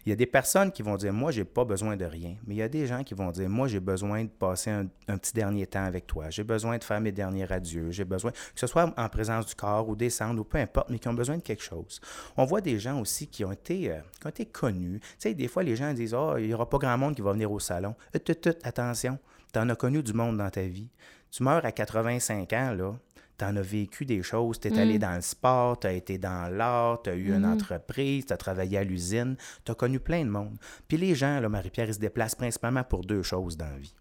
Il 0.06 0.08
y 0.08 0.12
a 0.12 0.16
des 0.16 0.26
personnes 0.26 0.72
qui 0.72 0.82
vont 0.82 0.96
dire 0.96 1.12
Moi, 1.12 1.30
j'ai 1.30 1.44
pas 1.44 1.64
besoin 1.64 1.96
de 1.96 2.04
rien. 2.04 2.36
Mais 2.46 2.54
il 2.54 2.58
y 2.58 2.62
a 2.62 2.68
des 2.68 2.86
gens 2.86 3.04
qui 3.04 3.14
vont 3.14 3.30
dire 3.30 3.48
Moi, 3.48 3.68
j'ai 3.68 3.80
besoin 3.80 4.24
de 4.24 4.30
passer 4.30 4.70
un, 4.70 4.86
petit 5.18 5.34
dernier 5.34 5.66
temps 5.66 5.84
avec 5.84 6.06
toi. 6.06 6.30
J'ai 6.30 6.44
besoin 6.44 6.78
de 6.78 6.84
faire 6.84 7.00
mes 7.00 7.12
derniers 7.12 7.50
adieux. 7.52 7.90
J'ai 7.90 8.04
besoin, 8.04 8.30
que 8.30 8.38
ce 8.54 8.66
soit 8.66 8.94
en 8.96 9.08
présence 9.08 9.46
du 9.46 9.54
corps 9.54 9.88
ou 9.88 9.96
des 9.96 10.08
cendres 10.08 10.40
ou 10.40 10.44
peu 10.44 10.58
importe, 10.58 10.88
mais 10.88 10.98
qui 10.98 11.08
ont 11.08 11.14
besoin 11.14 11.36
de 11.36 11.42
quelque 11.42 11.62
chose. 11.62 12.00
On 12.36 12.44
voit 12.44 12.60
des 12.60 12.78
gens 12.78 12.98
aussi 13.00 13.26
qui 13.26 13.44
ont 13.44 13.52
été, 13.52 13.92
euh, 13.92 14.44
connus. 14.52 15.00
Tu 15.00 15.06
sais, 15.18 15.34
des 15.34 15.48
fois, 15.48 15.62
les 15.62 15.76
gens 15.76 15.92
disent 15.92 16.14
Oh, 16.14 16.36
il 16.38 16.46
n'y 16.46 16.54
aura 16.54 16.68
pas 16.68 16.78
grand 16.78 16.96
monde 16.96 17.14
qui 17.14 17.22
va 17.22 17.32
venir 17.32 17.52
au 17.52 17.58
salon. 17.58 17.94
Euh, 18.14 18.52
attention, 18.62 19.18
tu 19.52 19.58
en 19.58 19.68
as 19.68 19.76
connu 19.76 20.02
du 20.02 20.14
monde 20.14 20.38
dans 20.38 20.50
ta 20.50 20.62
vie. 20.62 20.88
Tu 21.30 21.42
meurs 21.44 21.64
à 21.64 21.72
85 21.72 22.52
ans, 22.54 22.72
là. 22.72 22.94
Tu 23.40 23.46
en 23.46 23.56
as 23.56 23.62
vécu 23.62 24.04
des 24.04 24.22
choses, 24.22 24.60
tu 24.60 24.68
es 24.68 24.78
allé 24.78 24.98
dans 24.98 25.14
le 25.14 25.22
sport, 25.22 25.80
tu 25.80 25.86
as 25.86 25.92
été 25.92 26.18
dans 26.18 26.54
l'art, 26.54 27.00
tu 27.02 27.08
as 27.08 27.14
eu 27.14 27.32
une 27.34 27.46
entreprise, 27.46 28.26
tu 28.26 28.32
as 28.34 28.36
travaillé 28.36 28.76
à 28.76 28.84
l'usine, 28.84 29.36
tu 29.64 29.72
as 29.72 29.74
connu 29.74 29.98
plein 29.98 30.22
de 30.26 30.28
monde. 30.30 30.58
Puis 30.88 30.98
les 30.98 31.14
gens, 31.14 31.40
Marie-Pierre, 31.48 31.88
ils 31.88 31.94
se 31.94 31.98
déplacent 31.98 32.34
principalement 32.34 32.84
pour 32.84 33.00
deux 33.02 33.22
choses 33.22 33.56
dans 33.56 33.66
la 33.70 33.78
vie 33.78 33.94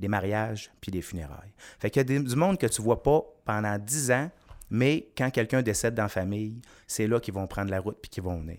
les 0.00 0.08
mariages 0.08 0.70
puis 0.80 0.90
les 0.90 1.02
funérailles. 1.02 1.52
Fait 1.78 1.88
qu'il 1.88 2.00
y 2.00 2.04
a 2.04 2.04
des- 2.04 2.18
du 2.18 2.34
monde 2.36 2.58
que 2.58 2.66
tu 2.66 2.82
vois 2.82 3.00
pas 3.02 3.22
pendant 3.44 3.78
10 3.78 4.10
ans, 4.10 4.28
mais 4.68 5.08
quand 5.16 5.30
quelqu'un 5.30 5.62
décède 5.62 5.94
dans 5.94 6.02
la 6.04 6.08
famille, 6.08 6.60
c'est 6.88 7.06
là 7.06 7.20
qu'ils 7.20 7.32
vont 7.34 7.46
prendre 7.46 7.70
la 7.70 7.78
route 7.80 7.98
puis 8.02 8.10
qu'ils 8.10 8.24
vont 8.24 8.40
venir. 8.40 8.58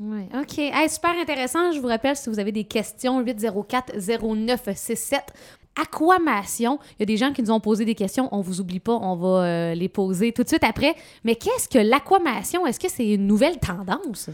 Ouais. 0.00 0.28
OK. 0.34 0.58
Hey, 0.58 0.88
super 0.88 1.10
intéressant. 1.20 1.70
Je 1.72 1.78
vous 1.80 1.86
rappelle, 1.86 2.16
si 2.16 2.30
vous 2.30 2.38
avez 2.38 2.50
des 2.50 2.64
questions, 2.64 3.20
804-0967. 3.22 5.20
Aquamation. 5.80 6.78
Il 6.92 7.00
y 7.00 7.02
a 7.02 7.06
des 7.06 7.16
gens 7.16 7.32
qui 7.32 7.42
nous 7.42 7.50
ont 7.50 7.60
posé 7.60 7.84
des 7.84 7.94
questions. 7.94 8.28
On 8.32 8.40
vous 8.40 8.60
oublie 8.60 8.80
pas. 8.80 8.92
On 8.92 9.16
va 9.16 9.44
euh, 9.44 9.74
les 9.74 9.88
poser 9.88 10.32
tout 10.32 10.42
de 10.42 10.48
suite 10.48 10.64
après. 10.64 10.94
Mais 11.24 11.36
qu'est-ce 11.36 11.68
que 11.68 11.78
l'aquamation? 11.78 12.66
Est-ce 12.66 12.78
que 12.78 12.90
c'est 12.90 13.08
une 13.08 13.26
nouvelle 13.26 13.58
tendance? 13.58 14.28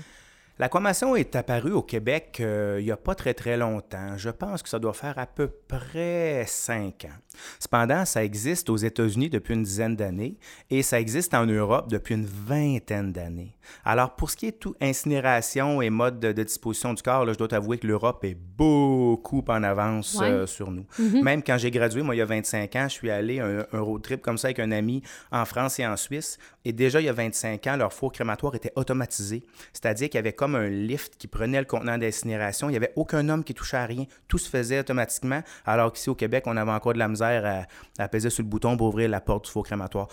L'aquamation 0.58 1.14
est 1.14 1.36
apparue 1.36 1.70
au 1.70 1.82
Québec 1.82 2.38
euh, 2.40 2.78
il 2.80 2.84
n'y 2.84 2.90
a 2.90 2.96
pas 2.96 3.14
très 3.14 3.32
très 3.32 3.56
longtemps. 3.56 4.16
Je 4.16 4.30
pense 4.30 4.62
que 4.62 4.68
ça 4.68 4.80
doit 4.80 4.92
faire 4.92 5.16
à 5.18 5.26
peu 5.26 5.46
près 5.46 6.44
cinq 6.48 7.04
ans. 7.04 7.38
Cependant, 7.60 8.04
ça 8.04 8.24
existe 8.24 8.68
aux 8.68 8.76
États-Unis 8.76 9.30
depuis 9.30 9.54
une 9.54 9.62
dizaine 9.62 9.94
d'années 9.94 10.36
et 10.70 10.82
ça 10.82 10.98
existe 10.98 11.34
en 11.34 11.46
Europe 11.46 11.88
depuis 11.88 12.14
une 12.14 12.26
vingtaine 12.26 13.12
d'années. 13.12 13.54
Alors, 13.84 14.16
pour 14.16 14.30
ce 14.30 14.36
qui 14.36 14.46
est 14.46 14.58
tout 14.58 14.74
incinération 14.80 15.80
et 15.80 15.90
mode 15.90 16.18
de, 16.18 16.32
disposition 16.42 16.94
du 16.94 17.02
corps, 17.02 17.24
là, 17.24 17.34
je 17.34 17.38
dois 17.38 17.48
t'avouer 17.48 17.78
que 17.78 17.86
l'Europe 17.86 18.24
est 18.24 18.34
beaucoup 18.34 19.44
en 19.48 19.62
avance 19.62 20.18
euh, 20.22 20.46
sur 20.46 20.70
nous. 20.70 20.86
Mhm. 20.98 21.22
Même 21.22 21.42
quand 21.42 21.58
j'ai 21.58 21.70
gradué, 21.70 22.02
moi, 22.02 22.14
il 22.14 22.18
y 22.18 22.22
a 22.22 22.26
25 22.26 22.74
ans, 22.76 22.86
je 22.88 22.94
suis 22.94 23.10
allé 23.10 23.40
un, 23.40 23.66
un 23.72 23.80
road 23.80 24.02
trip 24.02 24.22
comme 24.22 24.38
ça 24.38 24.48
avec 24.48 24.58
un 24.58 24.72
ami 24.72 25.02
en 25.30 25.44
France 25.44 25.78
et 25.78 25.86
en 25.86 25.96
Suisse. 25.96 26.38
Et 26.64 26.72
déjà, 26.72 27.00
il 27.00 27.04
y 27.04 27.08
a 27.08 27.12
25 27.12 27.66
ans, 27.66 27.76
leur 27.76 27.92
four 27.92 28.10
crématoire 28.10 28.54
était 28.54 28.72
automatisé. 28.74 29.44
C'est-à-dire 29.72 30.08
qu'il 30.08 30.18
y 30.18 30.20
avait 30.20 30.32
comme 30.32 30.47
un 30.54 30.68
lift 30.68 31.16
qui 31.16 31.26
prenait 31.26 31.58
le 31.60 31.66
contenant 31.66 31.98
d'incinération. 31.98 32.68
Il 32.68 32.72
n'y 32.72 32.76
avait 32.76 32.92
aucun 32.96 33.28
homme 33.28 33.44
qui 33.44 33.54
touchait 33.54 33.76
à 33.76 33.86
rien. 33.86 34.04
Tout 34.28 34.38
se 34.38 34.48
faisait 34.48 34.80
automatiquement. 34.80 35.42
Alors 35.66 35.92
qu'ici, 35.92 36.10
au 36.10 36.14
Québec, 36.14 36.44
on 36.46 36.56
avait 36.56 36.70
encore 36.70 36.92
de 36.94 36.98
la 36.98 37.08
misère 37.08 37.66
à, 37.98 38.02
à 38.02 38.08
peser 38.08 38.30
sur 38.30 38.42
le 38.42 38.48
bouton 38.48 38.76
pour 38.76 38.88
ouvrir 38.88 39.08
la 39.08 39.20
porte 39.20 39.44
du 39.46 39.50
four 39.50 39.64
crématoire. 39.64 40.08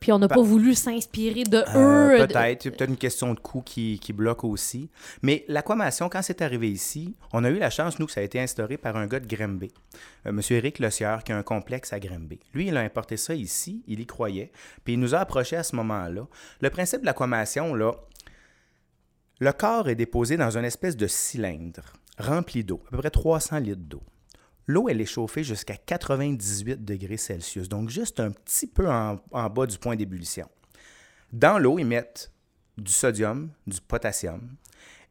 Puis 0.00 0.12
on 0.12 0.18
n'a 0.18 0.28
pas 0.28 0.40
voulu 0.40 0.74
s'inspirer 0.74 1.42
de 1.42 1.58
Euh, 1.76 2.14
eux. 2.14 2.26
peut-être, 2.26 2.70
peut-être 2.70 2.88
une 2.88 2.96
question 2.96 3.34
de 3.34 3.38
coût 3.38 3.60
qui, 3.60 3.98
qui 3.98 4.14
bloque 4.14 4.44
aussi. 4.44 4.88
Mais 5.20 5.44
l'aquamation, 5.46 6.08
quand 6.08 6.22
c'est 6.22 6.40
arrivé 6.40 6.70
ici, 6.70 7.14
on 7.34 7.44
a 7.44 7.50
eu 7.50 7.58
la 7.58 7.68
chance, 7.68 7.98
nous, 7.98 8.06
que 8.06 8.12
ça 8.12 8.22
a 8.22 8.24
été 8.24 8.40
instauré 8.40 8.78
par 8.78 8.96
un 8.96 9.06
gars 9.06 9.20
de 9.20 9.26
Grimby, 9.26 9.70
euh, 10.24 10.30
M. 10.30 10.40
Éric 10.52 10.78
Lecieur, 10.78 11.22
qui 11.22 11.32
a 11.32 11.36
un 11.36 11.42
complexe 11.42 11.92
à 11.92 12.00
Grimby. 12.00 12.40
Lui, 12.54 12.68
il 12.68 12.76
a 12.78 12.80
importé 12.80 13.18
ça 13.18 13.34
ici, 13.34 13.82
il 13.86 14.00
y 14.00 14.06
croyait, 14.06 14.52
puis 14.84 14.94
il 14.94 15.00
nous 15.00 15.14
a 15.14 15.18
approchés 15.18 15.56
à 15.56 15.62
ce 15.62 15.76
moment-là. 15.76 16.26
Le 16.62 16.70
principe 16.70 17.02
de 17.02 17.06
l'aquamation, 17.06 17.74
là, 17.74 17.92
le 19.40 19.52
corps 19.52 19.88
est 19.88 19.94
déposé 19.94 20.36
dans 20.36 20.56
une 20.56 20.64
espèce 20.64 20.96
de 20.96 21.06
cylindre 21.06 21.94
rempli 22.18 22.62
d'eau, 22.62 22.82
à 22.88 22.90
peu 22.90 22.98
près 22.98 23.10
300 23.10 23.58
litres 23.60 23.80
d'eau. 23.80 24.02
L'eau, 24.66 24.88
est 24.88 25.04
chauffée 25.06 25.42
jusqu'à 25.42 25.76
98 25.76 26.84
degrés 26.84 27.16
Celsius, 27.16 27.68
donc 27.68 27.88
juste 27.88 28.20
un 28.20 28.30
petit 28.30 28.66
peu 28.66 28.88
en 28.88 29.18
bas 29.50 29.66
du 29.66 29.78
point 29.78 29.96
d'ébullition. 29.96 30.48
Dans 31.32 31.58
l'eau, 31.58 31.78
ils 31.78 31.86
mettent 31.86 32.30
du 32.76 32.92
sodium, 32.92 33.50
du 33.66 33.80
potassium, 33.80 34.56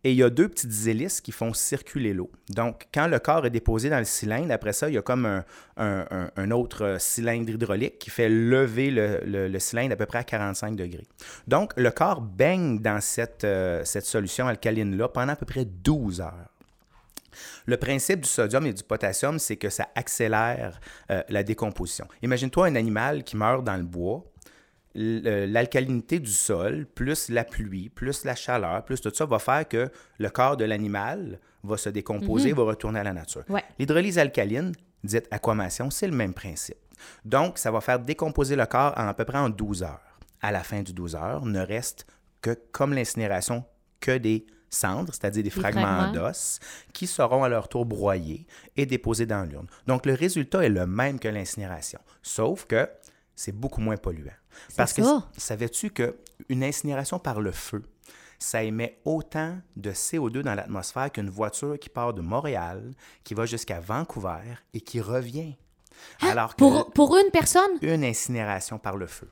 et 0.03 0.11
il 0.11 0.17
y 0.17 0.23
a 0.23 0.29
deux 0.29 0.47
petites 0.47 0.87
hélices 0.87 1.19
qui 1.19 1.31
font 1.31 1.53
circuler 1.53 2.13
l'eau. 2.13 2.31
Donc, 2.49 2.87
quand 2.93 3.07
le 3.07 3.19
corps 3.19 3.45
est 3.45 3.49
déposé 3.49 3.89
dans 3.89 3.99
le 3.99 4.05
cylindre, 4.05 4.51
après 4.53 4.71
ça, 4.71 4.87
il 4.89 4.95
y 4.95 4.97
a 4.97 5.01
comme 5.01 5.43
un, 5.77 6.51
autre 6.51 6.83
euh, 6.83 6.99
cylindre 6.99 7.49
hydraulique 7.49 7.99
qui 7.99 8.09
fait 8.09 8.29
lever 8.29 8.91
le, 8.91 9.59
cylindre 9.59 9.93
à 9.93 9.95
peu 9.95 10.05
près 10.05 10.19
à 10.19 10.23
45 10.23 10.75
degrés. 10.75 11.07
Donc, 11.47 11.73
le 11.75 11.91
corps 11.91 12.21
baigne 12.21 12.79
dans 12.79 13.01
cette, 13.01 13.43
euh, 13.43 13.83
solution 13.83 14.47
alcaline-là 14.47 15.09
pendant 15.09 15.33
à 15.33 15.35
peu 15.35 15.45
près 15.45 15.65
12 15.65 16.21
heures. 16.21 16.49
Le 17.65 17.77
principe 17.77 18.21
du 18.21 18.29
sodium 18.29 18.65
et 18.65 18.73
du 18.73 18.83
potassium, 18.83 19.37
c'est 19.39 19.57
que 19.57 19.69
ça 19.69 19.89
accélère 19.95 20.79
euh, 21.11 21.21
la 21.29 21.43
décomposition. 21.43 22.07
Imagine-toi 22.21 22.67
un 22.67 22.75
animal 22.75 23.23
qui 23.23 23.37
meurt 23.37 23.63
dans 23.63 23.77
le 23.77 23.83
bois. 23.83 24.23
L'alcalinité 25.01 26.19
du 26.19 26.31
sol, 26.31 26.85
plus 26.85 27.29
la 27.29 27.45
pluie, 27.45 27.87
plus 27.87 28.25
la 28.25 28.35
chaleur, 28.35 28.83
plus 28.83 28.99
tout 28.99 29.13
ça, 29.13 29.25
va 29.25 29.39
faire 29.39 29.65
que 29.65 29.89
le 30.17 30.29
corps 30.29 30.57
de 30.57 30.65
l'animal 30.65 31.39
va 31.63 31.77
se 31.77 31.87
décomposer, 31.87 32.51
va 32.51 32.63
retourner 32.63 32.99
à 32.99 33.03
la 33.03 33.13
nature. 33.13 33.43
Ouais. 33.47 33.63
L'hydrolyse 33.77 34.19
alcaline, 34.19 34.73
dite 35.03 35.27
aquamation, 35.31 35.89
c'est 35.89 36.07
le 36.07 36.15
même 36.15 36.33
principe. 36.33 36.77
Donc, 37.23 37.57
ça 37.57 37.71
va 37.71 37.79
faire 37.79 37.99
décomposer 37.99 38.57
le 38.57 38.65
corps 38.65 38.93
en 38.97 39.07
à 39.07 39.13
peu 39.13 39.23
près 39.23 39.37
en 39.37 39.49
12 39.49 39.83
heures. 39.83 40.01
À 40.41 40.51
la 40.51 40.63
fin 40.63 40.81
du 40.81 40.91
12 40.91 41.15
heures, 41.15 41.45
ne 41.45 41.61
reste 41.61 42.05
que, 42.41 42.57
comme 42.71 42.93
l'incinération, 42.93 43.63
que 44.01 44.17
des 44.17 44.45
cendres, 44.69 45.13
c'est-à-dire 45.13 45.43
des, 45.43 45.49
fragments, 45.49 45.81
fragments. 45.81 46.11
d'os, 46.11 46.59
qui 46.93 47.07
seront 47.07 47.43
à 47.43 47.49
leur 47.49 47.67
tour 47.67 47.85
broyés 47.85 48.45
et 48.77 48.85
déposés 48.85 49.25
dans 49.25 49.43
l'urne. 49.43 49.67
Donc, 49.87 50.05
le 50.05 50.13
résultat 50.13 50.63
est 50.63 50.69
le 50.69 50.85
même 50.85 51.19
que 51.19 51.27
l'incinération, 51.27 51.99
sauf 52.21 52.65
que 52.65 52.87
c'est 53.39 53.53
beaucoup 53.53 53.79
moins 53.79 53.95
polluant. 53.95 54.33
Parce 54.75 54.91
que 54.91 55.01
ça. 55.01 55.23
savais-tu 55.37 55.91
qu'une 55.91 56.61
incinération 56.61 57.19
par 57.19 57.39
le 57.39 57.53
feu, 57.53 57.83
ça 58.37 58.63
émet 58.63 58.99
autant 59.05 59.57
de 59.77 59.91
CO2 59.91 60.41
dans 60.41 60.55
l'atmosphère 60.55 61.09
qu'une 61.09 61.29
voiture 61.29 61.79
qui 61.79 61.87
part 61.87 62.13
de 62.13 62.21
Montréal, 62.21 62.91
qui 63.23 63.33
va 63.33 63.45
jusqu'à 63.45 63.79
Vancouver 63.79 64.41
et 64.73 64.81
qui 64.81 64.99
revient? 64.99 65.55
Alors 66.19 66.53
que 66.53 66.57
Pour, 66.57 66.91
pour 66.91 67.15
une 67.15 67.31
personne? 67.31 67.71
une 67.81 68.03
incinération 68.03 68.77
par 68.77 68.97
le 68.97 69.07
feu. 69.07 69.29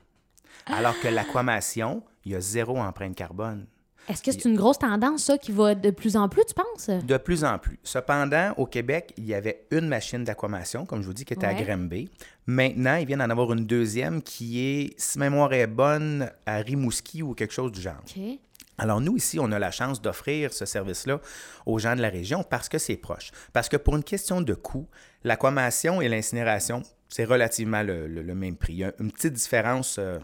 Alors 0.64 0.98
que 1.00 1.08
l'aquamation, 1.08 2.02
il 2.24 2.32
y 2.32 2.34
a 2.34 2.40
zéro 2.40 2.78
empreinte 2.78 3.14
carbone. 3.14 3.66
Est-ce 4.08 4.22
que 4.22 4.32
c'est 4.32 4.44
une 4.46 4.56
grosse 4.56 4.78
tendance, 4.78 5.24
ça, 5.24 5.36
qui 5.38 5.52
va 5.52 5.74
de 5.74 5.90
plus 5.90 6.16
en 6.16 6.28
plus, 6.28 6.42
tu 6.46 6.54
penses? 6.54 6.88
De 6.88 7.16
plus 7.18 7.44
en 7.44 7.58
plus. 7.58 7.78
Cependant, 7.82 8.52
au 8.56 8.66
Québec, 8.66 9.12
il 9.18 9.26
y 9.26 9.34
avait 9.34 9.66
une 9.70 9.86
machine 9.88 10.24
d'aquamation, 10.24 10.86
comme 10.86 11.02
je 11.02 11.06
vous 11.06 11.12
dis, 11.14 11.24
qui 11.24 11.34
était 11.34 11.46
à. 11.46 11.54
Granby. 11.54 12.10
Maintenant, 12.46 12.96
ils 12.96 13.06
viennent 13.06 13.18
d'en 13.18 13.28
avoir 13.30 13.52
une 13.52 13.66
deuxième 13.66 14.22
qui 14.22 14.60
est, 14.64 14.94
si 14.96 15.18
ma 15.18 15.28
mémoire 15.28 15.52
est 15.52 15.66
bonne, 15.66 16.30
à 16.46 16.56
Rimouski 16.56 17.22
ou 17.22 17.34
quelque 17.34 17.52
chose 17.52 17.72
du 17.72 17.80
genre. 17.80 18.02
Alors 18.80 19.00
nous, 19.00 19.16
ici, 19.16 19.38
on 19.40 19.50
a 19.52 19.58
la 19.58 19.72
chance 19.72 20.00
d'offrir 20.00 20.52
ce 20.52 20.64
service-là 20.64 21.20
aux 21.66 21.78
gens 21.80 21.96
de 21.96 22.00
la 22.00 22.08
région 22.10 22.44
parce 22.44 22.68
que 22.68 22.78
c'est 22.78 22.96
proche. 22.96 23.32
Parce 23.52 23.68
que 23.68 23.76
pour 23.76 23.96
une 23.96 24.04
question 24.04 24.40
de 24.40 24.54
coût, 24.54 24.86
l'aquamation 25.24 26.00
et 26.00 26.08
l'incinération, 26.08 26.82
c'est 27.08 27.24
relativement 27.24 27.82
le, 27.82 28.06
le- 28.06 28.22
le 28.22 28.34
même 28.34 28.56
prix. 28.56 28.74
Il 28.74 28.78
y 28.78 28.84
a 28.84 28.92
une 29.00 29.10
petite 29.10 29.32
différence 29.34 29.96
euh, 29.98 30.18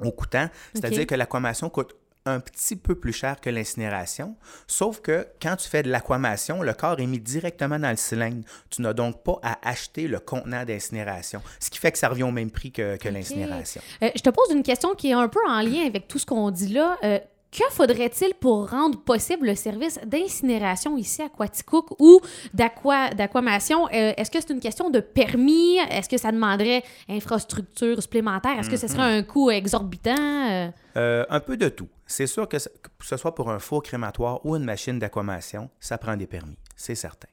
au 0.00 0.12
coûtant, 0.12 0.48
c'est-à-dire 0.74 1.06
que 1.06 1.14
l'aquamation 1.14 1.70
coûte 1.70 1.94
un 2.28 2.40
petit 2.40 2.76
peu 2.76 2.94
plus 2.94 3.12
cher 3.12 3.40
que 3.40 3.50
l'incinération, 3.50 4.36
sauf 4.66 5.00
que 5.00 5.26
quand 5.40 5.56
tu 5.56 5.68
fais 5.68 5.82
de 5.82 5.90
l'aquamation, 5.90 6.62
le 6.62 6.72
corps 6.72 7.00
est 7.00 7.06
mis 7.06 7.18
directement 7.18 7.78
dans 7.78 7.90
le 7.90 7.96
cylindre. 7.96 8.44
Tu 8.70 8.82
n'as 8.82 8.92
donc 8.92 9.22
pas 9.22 9.38
à 9.42 9.58
acheter 9.68 10.08
le 10.08 10.20
contenant 10.20 10.64
d'incinération, 10.64 11.42
ce 11.60 11.70
qui 11.70 11.78
fait 11.78 11.92
que 11.92 11.98
ça 11.98 12.08
revient 12.08 12.22
au 12.24 12.30
même 12.30 12.50
prix 12.50 12.72
que, 12.72 12.96
que 12.96 13.08
l'incinération. 13.08 13.80
Euh, 14.02 14.10
je 14.14 14.22
te 14.22 14.30
pose 14.30 14.50
une 14.50 14.62
question 14.62 14.94
qui 14.94 15.10
est 15.10 15.14
un 15.14 15.28
peu 15.28 15.40
en 15.48 15.60
lien 15.60 15.86
avec 15.86 16.08
tout 16.08 16.18
ce 16.18 16.26
qu'on 16.26 16.50
dit 16.50 16.68
là. 16.68 16.96
Euh, 17.04 17.18
que 17.50 17.64
faudrait-il 17.70 18.34
pour 18.34 18.68
rendre 18.70 18.98
possible 19.00 19.46
le 19.46 19.54
service 19.54 19.98
d'incinération 20.04 20.96
ici 20.98 21.22
à 21.22 21.28
Quaticook 21.28 21.98
ou 21.98 22.20
d'aqua- 22.52 23.14
d'aquamation? 23.14 23.86
Euh, 23.88 24.12
Est-ce 24.16 24.30
que 24.30 24.38
c'est 24.40 24.50
une 24.52 24.60
question 24.60 24.90
de 24.90 25.00
permis? 25.00 25.78
Est-ce 25.90 26.08
que 26.08 26.18
ça 26.18 26.30
demanderait 26.30 26.82
infrastructure 27.08 28.00
supplémentaire? 28.02 28.58
Est-ce 28.58 28.70
que 28.70 28.76
ce 28.76 28.86
serait 28.88 29.02
un 29.18 29.22
coût 29.22 29.50
exorbitant? 29.50 30.14
Euh, 30.50 30.68
Euh, 30.96 31.24
un 31.30 31.40
peu 31.40 31.56
de 31.56 31.68
tout. 31.68 31.88
C'est 32.06 32.26
sûr 32.26 32.48
que, 32.48 32.58
ce- 32.58 32.68
que 32.68 33.04
ce 33.06 33.16
soit 33.16 33.34
pour 33.34 33.50
un 33.50 33.58
four 33.60 33.82
crématoire 33.82 34.44
ou 34.44 34.56
une 34.56 34.64
machine 34.64 34.98
d'aquamation, 34.98 35.70
ça 35.78 35.96
prend 35.96 36.16
des 36.16 36.26
permis, 36.26 36.56
c'est 36.74 36.94
certain. 36.96 37.28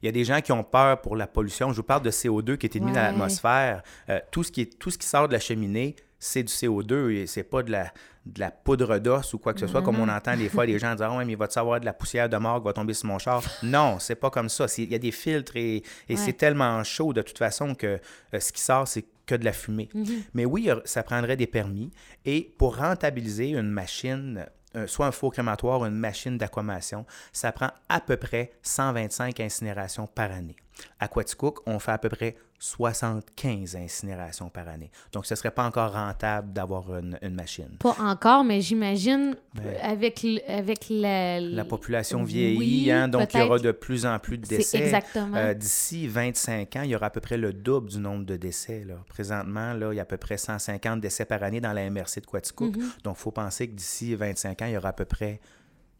Il 0.00 0.06
y 0.06 0.08
a 0.08 0.12
des 0.12 0.24
gens 0.24 0.40
qui 0.40 0.50
ont 0.50 0.64
peur 0.64 1.00
pour 1.00 1.14
la 1.14 1.26
pollution. 1.28 1.70
Je 1.70 1.76
vous 1.76 1.82
parle 1.84 2.02
de 2.02 2.10
CO2 2.10 2.56
qui 2.56 2.66
est 2.66 2.74
émis 2.74 2.90
dans 2.92 3.02
l'atmosphère. 3.02 3.82
Euh, 4.08 4.18
tout, 4.32 4.42
ce 4.42 4.50
qui 4.50 4.62
est, 4.62 4.78
tout 4.78 4.90
ce 4.90 4.98
qui 4.98 5.06
sort 5.06 5.28
de 5.28 5.32
la 5.34 5.38
cheminée, 5.40 5.94
c'est 6.18 6.42
du 6.42 6.52
CO2 6.52 7.10
et 7.10 7.26
c'est 7.26 7.44
pas 7.44 7.62
de 7.62 7.70
la, 7.70 7.92
de 8.24 8.40
la 8.40 8.50
poudre 8.52 8.98
d'os 8.98 9.34
ou 9.34 9.38
quoi 9.38 9.52
que 9.52 9.58
ce 9.60 9.66
soit, 9.66 9.82
comme 9.82 9.98
on 9.98 10.08
entend 10.08 10.36
des 10.36 10.48
fois 10.48 10.64
des 10.64 10.78
gens 10.78 10.94
dire 10.94 11.08
Ah 11.10 11.16
ouais, 11.16 11.24
mais 11.24 11.32
il 11.32 11.38
va-tu 11.38 11.58
avoir 11.58 11.80
de 11.80 11.84
la 11.84 11.92
poussière 11.92 12.28
de 12.28 12.36
mort 12.36 12.60
qui 12.60 12.64
va 12.66 12.72
tomber 12.72 12.94
sur 12.94 13.06
mon 13.08 13.18
char? 13.18 13.42
Non, 13.62 13.98
c'est 13.98 14.14
pas 14.14 14.30
comme 14.30 14.48
ça. 14.48 14.66
Il 14.78 14.92
y 14.92 14.94
a 14.94 14.98
des 14.98 15.10
filtres 15.10 15.56
et, 15.56 15.82
et 16.08 16.16
c'est 16.16 16.32
tellement 16.34 16.82
chaud 16.84 17.12
de 17.12 17.22
toute 17.22 17.38
façon 17.38 17.74
que 17.74 17.98
euh, 18.34 18.40
ce 18.40 18.52
qui 18.52 18.60
sort, 18.60 18.86
c'est 18.86 19.04
que 19.26 19.34
de 19.34 19.44
la 19.44 19.52
fumée. 19.52 19.88
Mais 20.34 20.44
oui, 20.44 20.70
a- 20.70 20.80
ça 20.84 21.02
prendrait 21.02 21.36
des 21.36 21.46
permis. 21.46 21.90
Et 22.24 22.54
pour 22.58 22.76
rentabiliser 22.76 23.50
une 23.50 23.70
machine, 23.70 24.46
euh, 24.76 24.86
soit 24.86 25.06
un 25.06 25.12
four 25.12 25.32
crématoire 25.32 25.80
ou 25.80 25.84
une 25.86 25.94
machine 25.98 26.38
d'aquamation, 26.38 27.04
ça 27.32 27.50
prend 27.52 27.70
à 27.88 28.00
peu 28.00 28.16
près 28.16 28.52
125 28.62 29.40
incinérations 29.40 30.06
par 30.06 30.30
année. 30.32 30.56
À 30.98 31.08
Quaticook, 31.08 31.58
on 31.66 31.78
fait 31.78 31.92
à 31.92 31.98
peu 31.98 32.08
près 32.08 32.36
75 32.62 33.74
incinérations 33.76 34.48
par 34.48 34.68
année. 34.68 34.90
Donc, 35.12 35.26
ce 35.26 35.34
ne 35.34 35.36
serait 35.36 35.50
pas 35.50 35.64
encore 35.66 35.92
rentable 35.92 36.52
d'avoir 36.52 36.96
une, 36.96 37.18
une 37.20 37.34
machine. 37.34 37.68
pas 37.80 37.96
encore, 37.98 38.44
mais 38.44 38.60
j'imagine 38.60 39.36
Ouais. 39.62 39.78
avec, 39.82 40.24
avec 40.48 40.86
la, 40.88 41.38
La 41.40 41.64
population 41.66 42.20
Oui, 42.22 42.32
vieillit, 42.32 42.90
hein, 42.90 43.08
donc 43.08 43.34
il 43.34 43.40
y 43.40 43.42
aura 43.42 43.58
de 43.58 43.70
plus 43.72 44.06
en 44.06 44.18
plus 44.18 44.38
de 44.38 44.46
décès. 44.46 44.78
exactement. 44.78 45.36
Euh, 45.36 45.52
D'ici 45.54 46.06
25 46.08 46.76
ans, 46.76 46.82
il 46.84 46.90
y 46.90 46.96
aura 46.96 47.06
à 47.06 47.10
peu 47.10 47.20
près 47.20 47.36
le 47.36 47.52
double 47.52 47.90
du 47.90 47.98
nombre 47.98 48.24
de 48.24 48.36
décès. 48.36 48.84
Là. 48.86 48.94
Présentement, 49.08 49.74
là, 49.74 49.92
il 49.92 49.96
y 49.96 49.98
a 49.98 50.02
à 50.02 50.06
peu 50.06 50.16
près 50.16 50.38
150 50.38 51.00
décès 51.00 51.24
par 51.26 51.42
année 51.42 51.60
dans 51.60 51.72
la 51.72 51.90
MRC 51.90 52.20
de 52.20 52.26
Quaticook. 52.26 52.76
Mhm. 52.76 52.90
Donc, 53.04 53.16
il 53.18 53.20
faut 53.22 53.30
penser 53.32 53.68
que 53.68 53.74
d'ici 53.74 54.14
25 54.14 54.62
ans, 54.62 54.66
il 54.66 54.72
y 54.72 54.76
aura 54.76 54.90
à 54.90 54.92
peu 54.94 55.04
près 55.04 55.40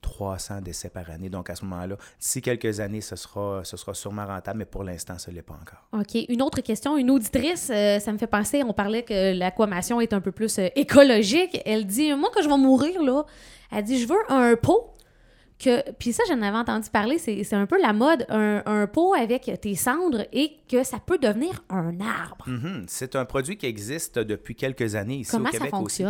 300 0.02 0.61
décès 0.61 0.90
par 0.90 1.09
année. 1.11 1.30
Donc, 1.30 1.49
à 1.49 1.54
ce 1.54 1.64
moment-là, 1.64 1.97
d'ici 2.21 2.42
quelques 2.42 2.80
années, 2.80 3.00
ce 3.00 3.16
sera, 3.16 3.62
ce 3.64 3.76
sera 3.76 3.94
sûrement 3.94 4.26
rentable, 4.26 4.59
mais 4.59 4.64
pour 4.66 4.85
l'instant, 4.85 5.18
ce 5.18 5.30
ne 5.30 5.37
l'est 5.37 5.42
pas 5.42 5.54
encore. 5.54 5.87
OK. 5.92 6.26
Une 6.28 6.42
autre 6.42 6.61
question. 6.61 6.99
Une 6.99 7.11
auditrice, 7.11 7.71
euh, 7.73 7.99
ça 7.99 8.12
me 8.12 8.18
fait 8.18 8.26
penser, 8.26 8.62
on 8.62 8.75
parlait 8.75 9.02
que 9.02 9.32
l'aquamation 9.32 10.00
est 10.00 10.12
un 10.12 10.21
peu 10.21 10.32
plus 10.32 10.59
euh, 10.59 10.68
écologique. 10.76 11.61
Elle 11.64 11.87
dit, 11.87 12.12
moi, 12.14 12.30
quand 12.35 12.42
je 12.42 12.49
vais 12.49 12.59
mourir, 12.59 13.02
là, 13.02 13.25
elle 13.71 13.85
dit, 13.85 13.99
je 13.99 14.06
veux 14.06 14.18
un 14.28 14.54
pot 14.56 14.90
que... 15.59 15.90
Puis 15.92 16.12
ça, 16.12 16.23
j'en 16.28 16.42
avais 16.42 16.56
entendu 16.56 16.90
parler, 16.90 17.18
c'est 17.18 17.54
un 17.54 17.66
peu 17.66 17.80
la 17.80 17.92
mode, 17.92 18.26
un, 18.28 18.62
un 18.66 18.87
pot 18.87 19.14
avec 19.14 19.50
tes 19.61 19.75
cendres 19.75 20.26
et 20.32 20.56
que 20.68 20.82
ça 20.82 20.99
peut 20.99 21.18
devenir 21.18 21.62
un 21.71 22.00
arbre. 22.00 22.44
Mhm. 22.49 22.85
C'est 22.88 23.16
un 23.16 23.25
produit 23.25 23.56
qui 23.56 23.66
existe 23.66 24.18
depuis 24.18 24.56
quelques 24.56 24.94
années 24.94 25.18
ici 25.18 25.30
Comment 25.30 25.49
au 25.49 25.52
ça 25.52 25.59
Québec 25.59 25.75
aussi. 25.75 26.04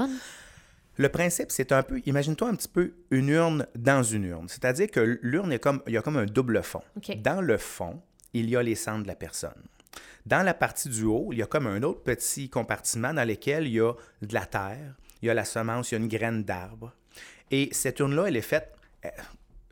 Le 0.97 1.09
principe, 1.09 1.51
c'est 1.51 1.73
un 1.73 1.83
peu, 1.83 2.01
imagine-toi 2.05 2.49
un 2.49 2.55
petit 2.55 2.69
peu 2.69 2.93
une 3.11 3.29
urne 3.29 3.67
dans 3.75 4.03
une 4.03 4.25
urne. 4.25 4.49
C'est-à-dire 4.49 4.91
que 4.91 5.19
l'urne, 5.23 5.53
est 5.53 5.59
comme, 5.59 5.83
il 5.87 5.95
y 5.95 5.97
a 5.97 6.03
comme 6.03 6.19
un 6.19 6.27
double 6.27 6.63
fond. 6.63 6.83
Dans 7.19 7.41
le 7.41 7.57
fond, 7.57 8.03
il 8.35 8.51
y 8.51 8.57
a 8.57 8.63
les 8.63 8.75
cendres 8.75 9.05
de 9.05 9.09
la 9.09 9.15
personne. 9.15 9.63
Dans 10.27 10.45
la 10.45 10.55
partie 10.55 10.89
du 10.89 11.05
haut, 11.05 11.29
il 11.33 11.39
y 11.39 11.43
a 11.43 11.47
comme 11.47 11.67
un 11.67 11.83
autre 11.83 12.03
petit 12.03 12.49
compartiment 12.49 13.13
dans 13.13 13.27
lequel 13.27 13.67
il 13.67 13.75
y 13.75 13.81
a 13.81 13.93
de 14.21 14.35
la 14.35 14.47
terre, 14.47 14.95
il 15.21 15.27
y 15.27 15.31
a 15.31 15.35
la 15.35 15.45
semence, 15.45 15.91
il 15.91 15.95
y 15.95 15.99
a 15.99 16.01
une 16.01 16.09
graine 16.09 16.45
d'arbre. 16.45 16.93
Et 17.51 17.69
cette 17.73 17.99
urne-là, 17.99 18.27
elle 18.29 18.37
est 18.37 18.41
faite. 18.41 18.73
euh, 19.05 19.09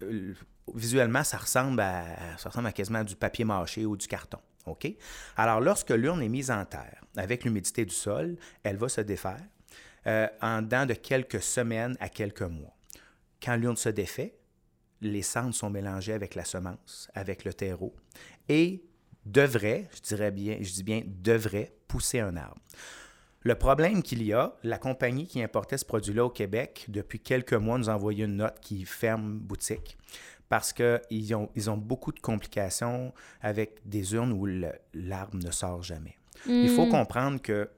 euh, 0.02 0.34
visuellement, 0.74 1.24
ça 1.24 1.38
ressemble, 1.38 1.80
à, 1.80 2.04
ça 2.38 2.48
ressemble 2.48 2.68
à 2.68 2.72
quasiment 2.72 3.04
du 3.04 3.16
papier 3.16 3.44
mâché 3.44 3.84
ou 3.86 3.96
du 3.96 4.06
carton. 4.06 4.38
OK? 4.66 4.92
Alors, 5.36 5.60
lorsque 5.60 5.90
l'urne 5.90 6.22
est 6.22 6.28
mise 6.28 6.50
en 6.50 6.64
terre, 6.64 7.04
avec 7.16 7.44
l'humidité 7.44 7.84
du 7.84 7.94
sol, 7.94 8.36
elle 8.62 8.76
va 8.76 8.88
se 8.88 9.00
défaire 9.00 9.40
euh, 10.06 10.26
en 10.40 10.62
dedans 10.62 10.86
de 10.86 10.94
quelques 10.94 11.42
semaines 11.42 11.96
à 12.00 12.08
quelques 12.08 12.42
mois. 12.42 12.76
Quand 13.42 13.56
l'urne 13.56 13.76
se 13.76 13.88
défait, 13.88 14.34
les 15.00 15.22
cendres 15.22 15.54
sont 15.54 15.70
mélangées 15.70 16.12
avec 16.12 16.34
la 16.34 16.44
semence, 16.44 17.08
avec 17.14 17.44
le 17.44 17.54
terreau, 17.54 17.94
et 18.48 18.82
devrait, 19.24 19.88
je 19.94 20.00
dirais 20.00 20.30
bien, 20.30 20.58
je 20.60 20.72
dis 20.72 20.82
bien 20.82 21.02
devrait 21.06 21.72
pousser 21.88 22.20
un 22.20 22.36
arbre. 22.36 22.60
Le 23.42 23.54
problème 23.54 24.02
qu'il 24.02 24.22
y 24.22 24.34
a, 24.34 24.54
la 24.62 24.76
compagnie 24.76 25.26
qui 25.26 25.42
importait 25.42 25.78
ce 25.78 25.86
produit-là 25.86 26.26
au 26.26 26.30
Québec, 26.30 26.84
depuis 26.88 27.20
quelques 27.20 27.54
mois, 27.54 27.78
nous 27.78 27.88
a 27.88 27.94
envoyé 27.94 28.24
une 28.24 28.36
note 28.36 28.60
qui 28.60 28.84
ferme 28.84 29.38
boutique 29.38 29.96
parce 30.50 30.72
qu'ils 30.74 31.34
ont, 31.34 31.48
ils 31.54 31.70
ont 31.70 31.76
beaucoup 31.78 32.12
de 32.12 32.20
complications 32.20 33.14
avec 33.40 33.80
des 33.86 34.12
urnes 34.14 34.32
où 34.32 34.46
l'arbre 34.92 35.36
ne 35.36 35.50
sort 35.50 35.82
jamais. 35.82 36.16
Il 36.46 36.68
faut 36.70 36.86
Hmm. 36.86 36.90
comprendre 36.90 37.40
que 37.40 37.70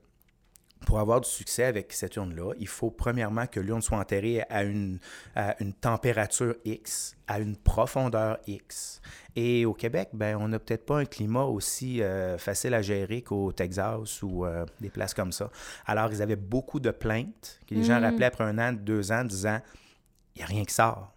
pour 0.87 1.01
avoir 1.01 1.21
du 1.21 1.29
succès 1.29 1.65
avec 1.65 1.93
cette 1.93 2.17
urne-là, 2.17 2.53
il 2.59 2.69
faut 2.69 2.91
premièrement 2.91 3.47
que 3.47 3.61
l'urne 3.61 3.83
soit 3.83 3.99
enterrée 3.99 4.43
à 4.51 4.63
une, 4.63 4.99
à 5.35 5.61
une 5.63 5.73
température 5.73 6.55
X, 6.65 7.17
à 7.27 7.39
une 7.41 7.57
profondeur 7.57 8.39
X. 8.47 9.01
Et 9.35 9.65
au 9.65 9.73
Québec, 9.73 10.11
ben, 10.13 10.37
on 10.39 10.49
n'a 10.49 10.59
peut-être 10.59 10.85
pas 10.85 10.99
un 10.99 11.05
climat 11.05 11.45
aussi 11.45 12.03
euh, 12.03 12.37
facile 12.37 12.75
à 12.75 12.83
gérer 12.83 13.23
qu'au 13.23 13.53
Texas 13.53 14.23
ou 14.23 14.45
euh, 14.45 14.67
des 14.81 14.91
places 14.91 15.15
comme 15.15 15.33
ça. 15.33 15.51
Alors, 15.87 16.13
ils 16.13 16.21
avaient 16.21 16.37
beaucoup 16.37 16.81
de 16.81 16.91
plaintes 16.91 17.61
que 17.67 17.75
les 17.75 17.83
gens 17.83 18.01
Mm. 18.01 18.05
rappelaient 18.05 18.27
après 18.27 18.45
un 18.45 18.59
an, 18.59 18.73
deux 18.73 19.13
ans, 19.13 19.25
disant 19.25 19.61
il 20.35 20.39
n'y 20.39 20.43
a 20.45 20.47
rien 20.47 20.65
qui 20.65 20.75
sort. 20.75 21.13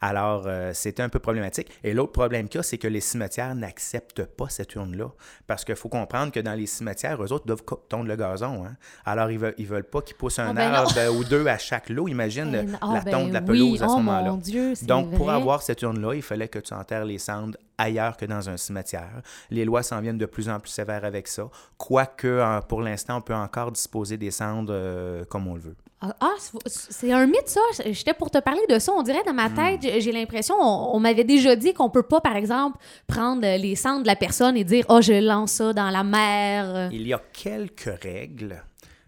Alors, 0.00 0.44
euh, 0.46 0.72
c'était 0.74 1.02
un 1.02 1.08
peu 1.08 1.18
problématique. 1.18 1.70
Et 1.82 1.94
l'autre 1.94 2.12
problème 2.12 2.48
qu'il 2.48 2.58
y 2.58 2.60
a, 2.60 2.62
c'est 2.62 2.76
que 2.76 2.88
les 2.88 3.00
cimetières 3.00 3.54
n'acceptent 3.54 4.24
pas 4.24 4.50
cette 4.50 4.74
urne-là. 4.74 5.06
Parce 5.46 5.64
qu'il 5.64 5.76
faut 5.76 5.88
comprendre 5.88 6.30
que 6.30 6.40
dans 6.40 6.52
les 6.52 6.66
cimetières, 6.66 7.22
eux 7.22 7.32
autres 7.32 7.46
doivent 7.46 7.62
tondre 7.88 8.06
le 8.08 8.16
gazon. 8.16 8.66
hein. 8.66 8.76
Alors, 9.06 9.30
ils 9.30 9.38
veulent, 9.38 9.54
ils 9.56 9.66
veulent 9.66 9.84
pas 9.84 10.02
qu'ils 10.02 10.16
poussent 10.16 10.38
un 10.40 10.48
Ah 10.50 10.52
ben 10.52 10.72
arbre 10.72 10.92
euh, 10.98 11.10
ou 11.10 11.24
deux 11.24 11.46
à 11.46 11.56
chaque 11.56 11.88
lot. 11.88 12.06
Imagine 12.08 12.76
ah, 12.82 12.90
la 12.94 13.00
ben 13.00 13.10
tonte 13.12 13.28
de 13.28 13.32
la 13.34 13.40
oui. 13.40 13.46
pelouse 13.46 13.82
à 13.82 13.88
ce 13.88 13.92
Oh, 13.94 13.96
moment-là. 13.98 14.36
Donc, 14.82 15.10
pour 15.14 15.30
avoir 15.30 15.62
cette 15.62 15.80
urne-là, 15.80 16.14
il 16.14 16.22
fallait 16.22 16.48
que 16.48 16.58
tu 16.58 16.74
enterres 16.74 17.06
les 17.06 17.18
cendres 17.18 17.56
ailleurs 17.78 18.16
que 18.18 18.26
dans 18.26 18.48
un 18.50 18.56
cimetière. 18.58 19.22
Les 19.50 19.64
lois 19.64 19.82
s'en 19.82 20.00
viennent 20.00 20.18
de 20.18 20.26
plus 20.26 20.50
en 20.50 20.60
plus 20.60 20.70
sévères 20.70 21.04
avec 21.06 21.28
ça. 21.28 21.48
Quoique, 21.78 22.60
pour 22.68 22.82
l'instant, 22.82 23.16
on 23.18 23.20
peut 23.22 23.34
encore 23.34 23.72
disposer 23.72 24.16
des 24.18 24.30
cendres 24.30 24.72
euh, 24.74 25.24
comme 25.24 25.46
on 25.46 25.54
le 25.54 25.60
veut. 25.60 25.76
Ah, 26.06 26.16
ah, 26.20 26.34
c'est- 26.66 27.12
un 27.12 27.26
mythe, 27.26 27.48
ça. 27.48 27.60
J'étais 27.86 28.12
pour 28.14 28.30
te 28.30 28.38
parler 28.38 28.60
de 28.68 28.78
ça. 28.78 28.92
On 28.92 29.02
dirait 29.02 29.22
dans 29.24 29.32
ma 29.32 29.48
Hmm. 29.48 29.54
tête, 29.54 29.82
j'ai- 29.82 30.00
j'ai 30.00 30.12
l'impression, 30.12 30.54
on, 30.60 30.94
on 30.96 31.00
m'avait 31.00 31.24
déjà 31.24 31.56
dit 31.56 31.72
qu'on 31.72 31.88
peut 31.88 32.02
pas, 32.02 32.20
par 32.20 32.36
exemple, 32.36 32.78
prendre 33.06 33.40
les 33.42 33.74
cendres 33.76 34.02
de 34.02 34.06
la 34.06 34.16
personne 34.16 34.56
et 34.56 34.64
dire, 34.64 34.84
oh, 34.88 35.00
je 35.00 35.14
lance 35.14 35.52
ça 35.52 35.72
dans 35.72 35.88
la 35.90 36.04
mer. 36.04 36.90
Il 36.92 37.06
y 37.06 37.12
a 37.14 37.22
quelques 37.32 37.90
règles, 38.02 38.62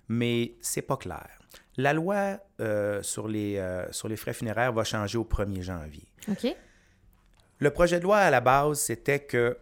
mais 0.09 0.55
c'est 0.63 0.83
pas 0.83 0.97
clair. 0.97 1.29
La 1.77 1.93
loi 1.93 2.39
euh, 2.61 3.03
sur, 3.03 3.29
les, 3.29 3.59
euh, 3.59 3.85
sur 3.93 4.09
les 4.09 4.17
frais 4.17 4.33
funéraires 4.33 4.73
va 4.73 4.83
changer 4.85 5.19
au 5.19 5.25
1er 5.25 5.61
janvier. 5.63 6.05
OK. 6.31 6.57
Le 7.59 7.71
projet 7.71 7.99
de 7.99 8.05
loi 8.05 8.17
à 8.19 8.31
la 8.31 8.41
base, 8.41 8.81
c'était 8.81 9.21
que 9.21 9.59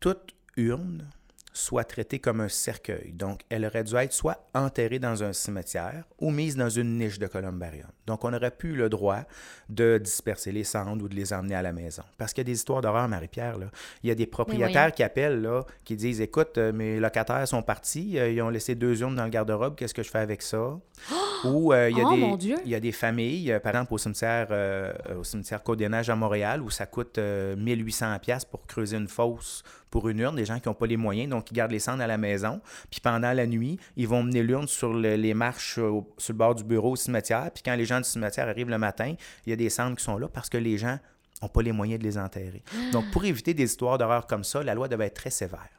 toute 0.00 0.34
urne 0.56 1.08
soit 1.56 1.84
traitée 1.84 2.18
comme 2.18 2.40
un 2.40 2.48
cercueil. 2.48 3.12
Donc, 3.12 3.42
elle 3.48 3.64
aurait 3.64 3.84
dû 3.84 3.94
être 3.94 4.12
soit 4.12 4.44
enterrée 4.54 4.98
dans 4.98 5.22
un 5.22 5.32
cimetière 5.32 6.02
ou 6.20 6.30
mise 6.32 6.56
dans 6.56 6.68
une 6.68 6.98
niche 6.98 7.20
de 7.20 7.28
columbarium. 7.28 7.86
Donc, 8.06 8.24
on 8.24 8.30
n'aurait 8.32 8.50
plus 8.50 8.74
le 8.74 8.88
droit 8.88 9.20
de 9.68 9.98
disperser 9.98 10.50
les 10.50 10.64
cendres 10.64 11.04
ou 11.04 11.08
de 11.08 11.14
les 11.14 11.32
emmener 11.32 11.54
à 11.54 11.62
la 11.62 11.72
maison. 11.72 12.02
Parce 12.18 12.32
qu'il 12.32 12.40
y 12.42 12.46
a 12.46 12.50
des 12.52 12.58
histoires 12.58 12.80
d'horreur, 12.82 13.06
Marie-Pierre. 13.08 13.56
Il 14.02 14.08
y 14.08 14.10
a 14.10 14.16
des 14.16 14.26
propriétaires 14.26 14.92
qui 14.92 15.04
appellent, 15.04 15.40
là, 15.42 15.62
qui 15.84 15.94
disent 15.96 16.20
Écoute, 16.20 16.58
euh, 16.58 16.72
mes 16.72 16.98
locataires 16.98 17.46
sont 17.46 17.62
partis, 17.62 18.18
euh, 18.18 18.30
ils 18.30 18.42
ont 18.42 18.50
laissé 18.50 18.74
deux 18.74 19.00
urnes 19.00 19.14
dans 19.14 19.24
le 19.24 19.30
garde-robe, 19.30 19.76
qu'est-ce 19.76 19.94
que 19.94 20.02
je 20.02 20.10
fais 20.10 20.18
avec 20.18 20.42
ça? 20.42 20.76
Ou 21.44 21.72
euh, 21.72 21.88
il 21.90 21.96
y 21.96 22.00
a 22.00 22.04
Oh, 22.06 22.14
des- 22.14 22.20
mon 22.20 22.36
Dieu! 22.36 22.56
il 22.64 22.70
y 22.70 22.74
a 22.74 22.80
des 22.80 22.92
familles, 22.92 23.58
par 23.62 23.70
exemple 23.74 23.94
au 23.94 23.98
cimetière, 23.98 24.48
euh, 24.50 24.92
au 25.18 25.22
cimetière 25.24 25.62
Côte-des-Neiges 25.62 26.10
à 26.10 26.16
Montréal, 26.16 26.62
où 26.62 26.70
ça 26.70 26.86
coûte 26.86 27.18
euh, 27.18 27.54
1800 27.56 28.18
pièces 28.18 28.44
pour 28.44 28.66
creuser 28.66 28.96
une 28.96 29.08
fosse 29.08 29.62
pour 29.94 30.08
une 30.08 30.18
urne, 30.18 30.34
des 30.34 30.44
gens 30.44 30.58
qui 30.58 30.68
n'ont 30.68 30.74
pas 30.74 30.88
les 30.88 30.96
moyens, 30.96 31.30
donc 31.30 31.48
ils 31.52 31.54
gardent 31.54 31.70
les 31.70 31.78
cendres 31.78 32.02
à 32.02 32.08
la 32.08 32.18
maison. 32.18 32.60
Puis 32.90 32.98
pendant 33.00 33.32
la 33.32 33.46
nuit, 33.46 33.78
ils 33.96 34.08
vont 34.08 34.24
mener 34.24 34.42
l'urne 34.42 34.66
sur 34.66 34.92
le- 34.92 35.14
les 35.14 35.34
marches 35.34 35.78
euh, 35.78 35.88
au- 35.88 36.12
sur 36.18 36.32
le 36.32 36.38
bord 36.38 36.56
du 36.56 36.64
bureau 36.64 36.90
au 36.90 36.96
cimetière. 36.96 37.48
Puis 37.54 37.62
quand 37.64 37.76
les 37.76 37.84
gens 37.84 37.98
du 37.98 38.04
cimetière 38.08 38.48
arrivent 38.48 38.68
le 38.70 38.76
matin, 38.78 39.14
il 39.46 39.50
y 39.50 39.52
a 39.52 39.56
des 39.56 39.70
cendres 39.70 39.96
qui 39.96 40.02
sont 40.02 40.18
là 40.18 40.26
parce 40.26 40.48
que 40.50 40.58
les 40.58 40.78
gens 40.78 40.98
n'ont 41.40 41.48
pas 41.48 41.62
les 41.62 41.70
moyens 41.70 42.00
de 42.00 42.04
les 42.04 42.18
enterrer. 42.18 42.64
Donc 42.90 43.08
pour 43.12 43.24
éviter 43.24 43.54
des 43.54 43.62
histoires 43.62 43.96
d'horreur 43.96 44.26
comme 44.26 44.42
ça, 44.42 44.64
la 44.64 44.74
loi 44.74 44.88
devait 44.88 45.06
être 45.06 45.14
très 45.14 45.30
sévère. 45.30 45.70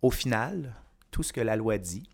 Au 0.00 0.12
final, 0.12 0.72
tout 1.10 1.24
ce 1.24 1.32
que 1.32 1.40
la 1.40 1.56
loi 1.56 1.76
dit, 1.76 2.08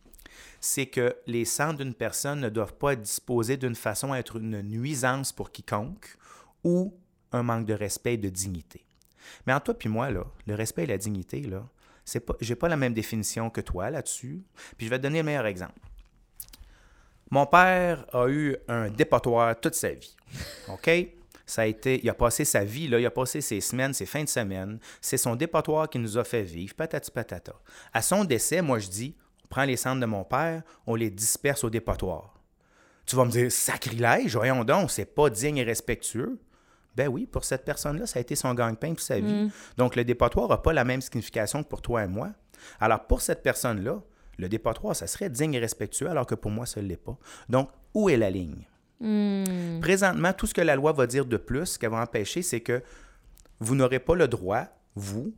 c'est 0.59 0.87
que 0.87 1.15
les 1.27 1.45
cendres 1.45 1.81
d'une 1.81 1.93
personne 1.93 2.41
ne 2.41 2.49
doivent 2.49 2.75
pas 2.79 2.95
être 2.95 3.03
disposées 3.03 3.59
d'une 3.59 3.75
façon 3.75 4.13
à 4.13 4.19
être 4.19 4.37
une 4.39 4.63
nuisance 4.63 5.33
pour 5.33 5.53
quiconque 5.53 6.17
ou 6.65 6.95
un 7.33 7.43
manque 7.43 7.67
de 7.67 7.75
respect 7.75 8.15
et 8.15 8.19
de 8.19 8.31
dignité. 8.31 8.87
Mais 9.47 9.53
entre 9.53 9.65
toi 9.65 9.75
puis 9.75 9.89
moi, 9.89 10.11
là, 10.11 10.25
le 10.47 10.55
respect 10.55 10.85
et 10.85 10.87
la 10.87 10.99
dignité, 10.99 11.41
là, 11.41 11.67
c'est 12.05 12.21
pas, 12.21 12.35
j'ai 12.41 12.57
pas 12.57 12.69
la 12.69 12.77
même 12.77 12.95
définition 12.95 13.51
que 13.51 13.61
toi 13.61 13.91
là-dessus. 13.91 14.43
Puis 14.77 14.87
je 14.87 14.91
vais 14.91 14.99
te 14.99 15.03
donner 15.03 15.19
le 15.19 15.25
meilleur 15.25 15.47
exemple. 15.47 15.79
Mon 17.31 17.47
père 17.47 18.05
a 18.13 18.29
eu 18.29 18.57
un 18.69 18.91
dépotoir 18.91 19.59
toute 19.59 19.75
sa 19.75 19.91
vie. 19.91 20.17
OK? 20.69 20.91
Ça 21.47 21.63
a 21.63 21.67
été, 21.67 22.01
il 22.03 22.09
a 22.09 22.15
passé 22.15 22.45
sa 22.45 22.65
vie, 22.65 22.89
là, 22.89 23.01
il 23.01 23.07
a 23.07 23.11
passé 23.11 23.41
ses 23.41 23.61
semaines, 23.61 23.93
ses 23.93 24.07
fins 24.07 24.25
de 24.25 24.29
semaine. 24.29 24.79
C'est 25.01 25.17
son 25.17 25.35
dépotoir 25.37 25.89
qui 25.89 25.99
nous 25.99 26.19
a 26.19 26.25
fait 26.25 26.43
vivre, 26.43 26.75
patati 26.75 27.11
patata. 27.11 27.55
À 27.93 28.03
son 28.03 28.25
décès, 28.25 28.63
moi, 28.63 28.79
je 28.79 28.89
dis, 28.89 29.17
on 29.45 29.49
prend 29.49 29.65
les 29.65 29.77
cendres 29.77 30.01
de 30.01 30.07
mon 30.07 30.25
père, 30.25 30.63
on 30.87 30.95
les 30.95 31.11
disperse 31.11 31.65
au 31.65 31.71
dépotoir. 31.71 32.35
Tu 33.07 33.17
vas 33.17 33.25
me 33.25 33.31
dire, 33.31 33.51
sacrilège, 33.51 34.37
voyons 34.37 34.65
donc, 34.65 34.91
c'est 34.91 35.15
pas 35.15 35.29
digne 35.29 35.59
et 35.59 35.65
respectueux. 35.65 36.39
Ben 36.97 37.09
oui, 37.09 37.27
pour 37.27 37.45
cette 37.45 37.65
personne-là, 37.65 38.07
ça 38.07 38.19
a 38.19 38.23
été 38.23 38.37
son 38.37 38.53
gagne-pain 38.55 38.91
toute 38.91 39.01
sa 39.01 39.19
vie. 39.19 39.51
Donc, 39.77 39.97
le 39.97 40.05
dépotoir 40.05 40.49
n'a 40.49 40.59
pas 40.59 40.73
la 40.73 40.85
même 40.85 41.01
signification 41.01 41.63
que 41.63 41.69
pour 41.69 41.83
toi 41.83 42.05
et 42.05 42.09
moi. 42.09 42.31
Alors, 42.81 43.07
pour 43.07 43.21
cette 43.21 43.43
personne-là, 43.43 44.03
le 44.39 44.49
dépotoir, 44.49 44.95
ça 44.95 45.07
serait 45.07 45.31
digne 45.31 45.55
et 45.55 45.59
respectueux, 45.59 46.09
alors 46.09 46.27
que 46.27 46.35
pour 46.35 46.51
moi, 46.51 46.67
ça 46.67 46.83
ne 46.83 46.89
l'est 46.89 46.97
pas. 46.97 47.17
Donc, 47.49 47.71
où 47.95 48.09
est 48.09 48.17
la 48.17 48.31
ligne? 48.31 48.67
Hmm. 49.01 49.81
Présentement, 49.81 50.33
tout 50.33 50.47
ce 50.47 50.55
que 50.55 50.61
la 50.61 50.77
loi 50.77 50.93
va 50.93 51.07
dire 51.07 51.25
de 51.25 51.37
plus, 51.37 51.67
ce 51.67 51.79
qu'elle 51.79 51.91
va 51.91 52.03
empêcher, 52.03 52.43
c'est 52.43 52.61
que 52.61 52.83
vous 53.59 53.75
n'aurez 53.75 53.99
pas 53.99 54.15
le 54.15 54.29
droit, 54.29 54.67
vous, 54.95 55.35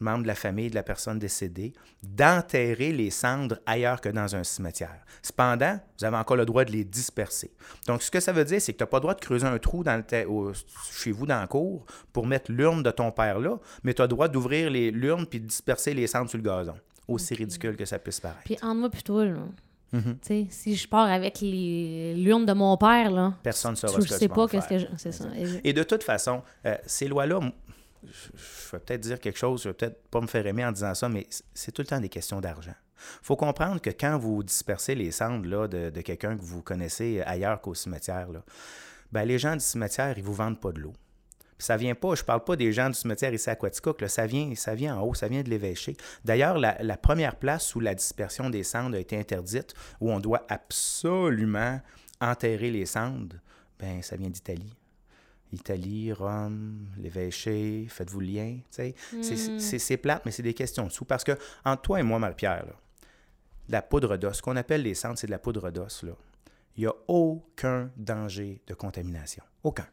membre 0.00 0.22
de 0.22 0.28
la 0.28 0.34
famille 0.34 0.70
de 0.70 0.74
la 0.74 0.82
personne 0.82 1.18
décédée, 1.18 1.72
d'enterrer 2.02 2.92
les 2.92 3.10
cendres 3.10 3.58
ailleurs 3.66 4.00
que 4.00 4.08
dans 4.08 4.34
un 4.36 4.44
cimetière. 4.44 5.04
Cependant, 5.22 5.78
vous 5.98 6.04
avez 6.04 6.16
encore 6.16 6.36
le 6.36 6.44
droit 6.46 6.64
de 6.64 6.72
les 6.72 6.84
disperser. 6.84 7.52
Donc, 7.86 8.02
ce 8.02 8.10
que 8.10 8.20
ça 8.20 8.32
veut 8.32 8.44
dire, 8.44 8.60
c'est 8.60 8.72
que 8.72 8.78
tu 8.78 8.82
n'as 8.82 8.88
pas 8.88 8.98
le 8.98 9.02
droit 9.02 9.14
de 9.14 9.20
creuser 9.20 9.46
un 9.46 9.58
trou 9.58 9.82
dans 9.84 9.96
le 9.96 10.28
au- 10.28 10.52
chez 10.92 11.12
vous 11.12 11.26
dans 11.26 11.40
la 11.40 11.46
cour 11.46 11.84
pour 12.12 12.26
mettre 12.26 12.50
l'urne 12.52 12.82
de 12.82 12.90
ton 12.90 13.10
père 13.10 13.38
là, 13.38 13.58
mais 13.82 13.94
tu 13.94 14.02
as 14.02 14.04
le 14.04 14.08
droit 14.08 14.28
d'ouvrir 14.28 14.70
les- 14.70 14.90
l'urne 14.90 15.26
puis 15.26 15.40
de 15.40 15.46
disperser 15.46 15.94
les 15.94 16.06
cendres 16.06 16.28
sur 16.30 16.38
le 16.38 16.44
gazon. 16.44 16.76
Aussi 17.08 17.34
ridicule 17.34 17.76
que 17.76 17.84
ça 17.84 17.98
puisse 17.98 18.20
paraître. 18.20 18.42
Puis 18.44 18.56
entre 18.62 18.74
moi 18.74 18.90
toi, 19.04 19.24
là, 19.24 19.36
tu 19.92 20.00
sais, 20.22 20.46
si 20.50 20.74
je 20.76 20.86
pars 20.88 21.08
avec 21.08 21.40
les 21.40 22.14
l'urne 22.16 22.44
de 22.44 22.52
mon 22.52 22.76
père, 22.76 23.10
là, 23.10 23.34
Personne 23.42 23.70
ne 23.72 23.76
saura 23.76 23.94
ce 24.00 24.06
que 24.06 24.12
sais 24.14 24.18
tu 24.18 24.28
vas 24.28 24.34
pas 24.34 24.42
en 24.42 24.46
que 24.48 24.78
je... 24.78 24.86
Ça. 25.10 25.24
Et 25.64 25.72
de 25.72 25.82
toute 25.84 26.02
façon, 26.02 26.42
euh, 26.66 26.74
ces 26.84 27.06
lois-là, 27.08 27.40
je, 28.04 28.72
vais 28.72 28.78
peut-être 28.78 29.00
dire 29.00 29.20
quelque 29.20 29.38
chose, 29.38 29.62
je 29.62 29.68
vais 29.68 29.74
peut-être 29.74 30.08
pas 30.08 30.20
me 30.20 30.26
faire 30.26 30.46
aimer 30.46 30.64
en 30.64 30.72
disant 30.72 30.94
ça, 30.94 31.08
mais 31.08 31.26
c'est 31.54 31.72
tout 31.72 31.82
le 31.82 31.86
temps 31.86 32.00
des 32.00 32.08
questions 32.08 32.40
d'argent. 32.40 32.74
Faut 33.22 33.36
comprendre 33.36 33.80
que 33.80 33.90
quand 33.90 34.18
vous 34.18 34.42
dispersez 34.42 34.94
les 34.94 35.10
cendres 35.10 35.68
de, 35.68 36.00
quelqu'un 36.00 36.36
que 36.36 36.42
vous 36.42 36.62
connaissez 36.62 37.22
ailleurs 37.26 37.60
qu'au 37.60 37.74
cimetière, 37.74 38.30
là, 38.30 38.42
ben, 39.12 39.24
les 39.24 39.38
gens 39.38 39.54
du 39.54 39.60
cimetière, 39.60 40.16
ils 40.16 40.24
vous 40.24 40.34
vendent 40.34 40.60
pas 40.60 40.72
de 40.72 40.80
l'eau. 40.80 40.92
Ça 41.58 41.76
vient 41.76 41.94
pas, 41.94 42.14
je 42.14 42.22
parle 42.22 42.44
pas 42.44 42.56
des 42.56 42.72
gens 42.72 42.88
du 42.88 42.94
cimetière 42.94 43.32
ici 43.32 43.48
à 43.48 43.56
Quaticook, 43.56 44.00
là, 44.00 44.08
ça, 44.08 44.26
vient, 44.26 44.54
ça 44.54 44.74
vient 44.74 44.96
en 44.96 45.02
haut, 45.02 45.14
ça 45.14 45.28
vient 45.28 45.42
de 45.42 45.48
l'évêché. 45.48 45.96
D'ailleurs, 46.24 46.58
la, 46.58 46.76
la 46.82 46.96
première 46.98 47.36
place 47.36 47.74
où 47.74 47.80
la 47.80 47.94
dispersion 47.94 48.50
des 48.50 48.62
cendres 48.62 48.96
a 48.96 48.98
été 48.98 49.18
interdite, 49.18 49.74
où 50.00 50.10
on 50.10 50.20
doit 50.20 50.44
absolument 50.48 51.80
enterrer 52.20 52.70
les 52.70 52.84
cendres, 52.84 53.36
ben 53.78 54.02
ça 54.02 54.16
vient 54.16 54.30
d'Italie. 54.30 54.74
Italie, 55.52 56.12
Rome, 56.12 56.86
l'évêché, 56.98 57.86
faites-vous 57.88 58.20
le 58.20 58.26
lien. 58.26 58.58
tu 58.70 58.94
sais. 59.22 59.78
C'est- 59.78 59.96
plate, 59.96 60.22
mais 60.24 60.30
c'est 60.32 60.42
des 60.42 60.54
questions 60.54 60.86
dessous. 60.86 61.04
Parce 61.04 61.24
que 61.24 61.32
entre 61.64 61.82
toi 61.82 62.00
et 62.00 62.02
moi, 62.02 62.18
Marie-Pierre, 62.18 62.66
la 63.68 63.82
poudre 63.82 64.16
d'os, 64.16 64.36
ce 64.36 64.42
qu'on 64.42 64.56
appelle 64.56 64.82
les 64.82 64.94
cendres, 64.94 65.18
c'est 65.18 65.26
de 65.26 65.32
la 65.32 65.38
poudre 65.38 65.70
d'os. 65.70 66.02
là. 66.02 66.12
il 66.76 66.80
n'y 66.82 66.86
a 66.86 66.92
aucun 67.08 67.90
danger 67.96 68.60
de 68.66 68.74
contamination. 68.74 69.42
Aucun. 69.62 69.86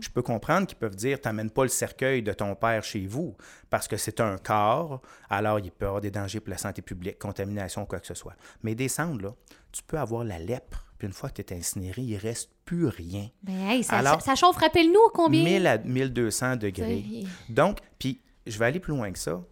Je 0.00 0.08
peux 0.08 0.22
comprendre 0.22 0.66
qu'ils 0.66 0.76
peuvent 0.76 0.96
dire 0.96 1.20
T'amènes 1.20 1.50
pas 1.50 1.62
le 1.62 1.68
cercueil 1.68 2.22
de 2.22 2.32
ton 2.32 2.54
père 2.54 2.82
chez 2.82 3.06
vous 3.06 3.36
parce 3.70 3.88
que 3.88 3.96
c'est 3.96 4.20
un 4.20 4.36
corps, 4.36 5.00
alors 5.30 5.58
il 5.60 5.70
peut 5.70 5.84
y 5.84 5.88
avoir 5.88 6.00
des 6.00 6.10
dangers 6.10 6.40
pour 6.40 6.50
la 6.50 6.58
santé 6.58 6.82
publique, 6.82 7.18
contamination, 7.18 7.86
quoi 7.86 7.98
que 8.00 8.06
ce 8.06 8.14
soit. 8.14 8.34
Mais 8.62 8.74
des 8.74 8.88
cendres, 8.88 9.22
là, 9.22 9.34
tu 9.72 9.82
peux 9.84 9.98
avoir 9.98 10.24
la 10.24 10.38
lèpre, 10.38 10.84
puis 10.98 11.06
une 11.06 11.14
fois 11.14 11.30
que 11.30 11.40
tu 11.40 11.54
es 11.54 11.56
incinéré, 11.56 12.02
il 12.02 12.16
reste 12.16 12.50
plus 12.64 12.86
rien. 12.86 13.28
Ben, 13.42 13.82
ça, 13.82 13.98
alors, 13.98 14.20
ça, 14.20 14.34
chauffe, 14.34 14.56
rappelle-nous 14.56 15.10
combien? 15.14 15.44
1000 15.44 15.66
à 15.66 15.78
1200 15.78 16.56
degrés. 16.56 17.04
Donc, 17.48 17.78
puis 17.98 18.20
je 18.46 18.58
vais 18.58 18.66
aller 18.66 18.80
plus 18.80 18.92
loin 18.92 19.12
que 19.12 19.18
ça. 19.18 19.42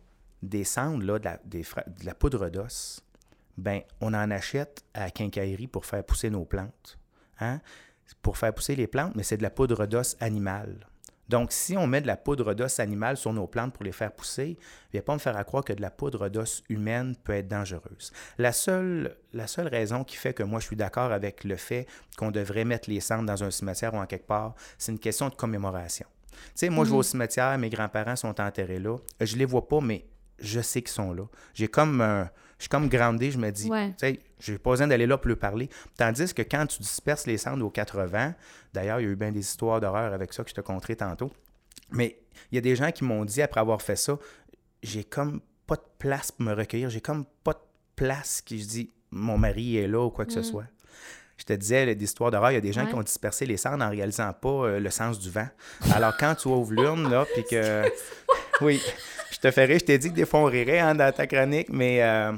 Des 0.42 0.64
cendres, 0.64 1.04
là, 1.04 1.18
de 1.18 1.24
la, 1.24 1.40
de 1.44 1.62
la 2.04 2.14
poudre 2.14 2.50
d'os, 2.50 3.00
ben 3.56 3.80
on 4.00 4.12
en 4.12 4.30
achète 4.30 4.84
à 4.92 5.10
quincaillerie 5.10 5.66
pour 5.66 5.86
faire 5.86 6.04
pousser 6.04 6.30
nos 6.30 6.44
plantes. 6.44 6.98
Hein? 7.40 7.60
pour 8.22 8.38
faire 8.38 8.52
pousser 8.54 8.76
les 8.76 8.86
plantes, 8.86 9.14
mais 9.14 9.22
c'est 9.22 9.36
de 9.36 9.42
la 9.42 9.50
poudre 9.50 9.86
d'os 9.86 10.16
animale. 10.20 10.86
Donc, 11.28 11.52
si 11.52 11.76
on 11.76 11.86
met 11.86 12.00
de 12.00 12.06
la 12.06 12.16
poudre 12.16 12.54
d'os 12.54 12.80
animale 12.80 13.16
sur 13.16 13.32
nos 13.32 13.46
plantes 13.46 13.72
pour 13.72 13.84
les 13.84 13.92
faire 13.92 14.12
pousser, 14.12 14.56
il 14.92 14.96
ne 14.96 15.00
pas 15.00 15.14
me 15.14 15.18
faire 15.18 15.44
croire 15.44 15.64
que 15.64 15.72
de 15.72 15.82
la 15.82 15.90
poudre 15.90 16.28
d'os 16.28 16.62
humaine 16.68 17.16
peut 17.16 17.34
être 17.34 17.48
dangereuse. 17.48 18.12
La 18.38 18.52
seule, 18.52 19.16
la 19.32 19.46
seule 19.46 19.68
raison 19.68 20.04
qui 20.04 20.16
fait 20.16 20.34
que 20.34 20.42
moi 20.42 20.60
je 20.60 20.66
suis 20.66 20.76
d'accord 20.76 21.12
avec 21.12 21.44
le 21.44 21.56
fait 21.56 21.86
qu'on 22.16 22.30
devrait 22.30 22.64
mettre 22.64 22.88
les 22.88 23.00
cendres 23.00 23.26
dans 23.26 23.42
un 23.42 23.50
cimetière 23.50 23.94
ou 23.94 23.98
en 23.98 24.06
quelque 24.06 24.26
part, 24.26 24.54
c'est 24.78 24.92
une 24.92 24.98
question 24.98 25.28
de 25.28 25.34
commémoration. 25.34 26.06
Tu 26.32 26.38
sais, 26.54 26.68
moi, 26.68 26.84
je 26.84 26.90
vais 26.90 26.96
au 26.96 26.98
mhm. 26.98 27.04
cimetière, 27.04 27.58
mes 27.58 27.70
grands-parents 27.70 28.16
sont 28.16 28.40
enterrés 28.40 28.78
là. 28.78 28.96
Je 29.20 29.34
ne 29.34 29.38
les 29.38 29.44
vois 29.46 29.66
pas, 29.66 29.80
mais 29.80 30.06
je 30.38 30.60
sais 30.60 30.82
qu'ils 30.82 30.90
sont 30.90 31.12
là. 31.12 31.24
J'ai 31.54 31.68
comme 31.68 32.00
un 32.00 32.30
je 32.58 32.64
suis 32.64 32.68
comme 32.68 32.88
groundé, 32.88 33.30
je 33.30 33.38
me 33.38 33.50
dis, 33.50 33.68
tu 33.68 33.94
sais, 33.98 34.18
j'ai 34.40 34.58
pas 34.58 34.70
besoin 34.70 34.86
d'aller 34.86 35.06
là 35.06 35.18
pour 35.18 35.28
le 35.28 35.36
parler. 35.36 35.68
Tandis 35.96 36.32
que 36.32 36.42
quand 36.42 36.66
tu 36.66 36.80
disperses 36.80 37.26
les 37.26 37.36
cendres 37.36 37.64
aux 37.64 37.70
80, 37.70 38.34
d'ailleurs, 38.72 39.00
il 39.00 39.04
y 39.04 39.08
a 39.08 39.10
eu 39.10 39.16
bien 39.16 39.30
des 39.30 39.40
histoires 39.40 39.80
d'horreur 39.80 40.12
avec 40.12 40.32
ça 40.32 40.42
que 40.42 40.50
je 40.50 40.54
te 40.54 40.60
conterai 40.62 40.96
tantôt. 40.96 41.30
Mais 41.90 42.18
il 42.50 42.54
y 42.54 42.58
a 42.58 42.62
des 42.62 42.74
gens 42.74 42.90
qui 42.92 43.04
m'ont 43.04 43.24
dit, 43.24 43.42
après 43.42 43.60
avoir 43.60 43.82
fait 43.82 43.96
ça, 43.96 44.18
j'ai 44.82 45.04
comme 45.04 45.40
pas 45.66 45.76
de 45.76 45.84
place 45.98 46.32
pour 46.32 46.46
me 46.46 46.54
recueillir, 46.54 46.88
j'ai 46.88 47.00
comme 47.00 47.26
pas 47.44 47.52
de 47.52 47.58
place 47.94 48.40
qui 48.40 48.58
je 48.60 48.66
dis, 48.66 48.90
mon 49.10 49.36
mari 49.36 49.76
est 49.76 49.88
là 49.88 50.04
ou 50.04 50.10
quoi 50.10 50.24
que 50.24 50.32
ce 50.32 50.40
mm. 50.40 50.44
soit. 50.44 50.64
Je 51.36 51.44
te 51.44 51.52
disais, 51.52 51.94
des 51.94 52.04
histoires 52.04 52.30
d'horreur, 52.30 52.52
il 52.52 52.54
y 52.54 52.58
a 52.58 52.62
des 52.62 52.72
gens 52.72 52.86
qui 52.86 52.94
ont 52.94 53.02
dispersé 53.02 53.44
les 53.44 53.58
cendres 53.58 53.84
en 53.84 53.90
réalisant 53.90 54.32
pas 54.32 54.48
euh, 54.48 54.80
le 54.80 54.88
sens 54.88 55.18
du 55.18 55.30
vent. 55.30 55.48
Alors, 55.92 56.16
quand 56.16 56.34
tu 56.34 56.48
ouvres 56.48 56.72
l'urne, 56.72 57.10
là, 57.10 57.26
puis 57.34 57.44
que. 57.44 57.84
Oui 58.62 58.80
je 59.46 59.50
te 59.50 59.60
ferai, 59.60 59.78
je 59.78 59.84
t'ai 59.84 59.98
dit 59.98 60.10
que 60.10 60.14
des 60.14 60.26
fois 60.26 60.40
on 60.40 60.44
rirait 60.44 60.80
hein, 60.80 60.94
dans 60.94 61.12
ta 61.12 61.26
chronique, 61.26 61.68
mais 61.70 62.02
euh, 62.02 62.32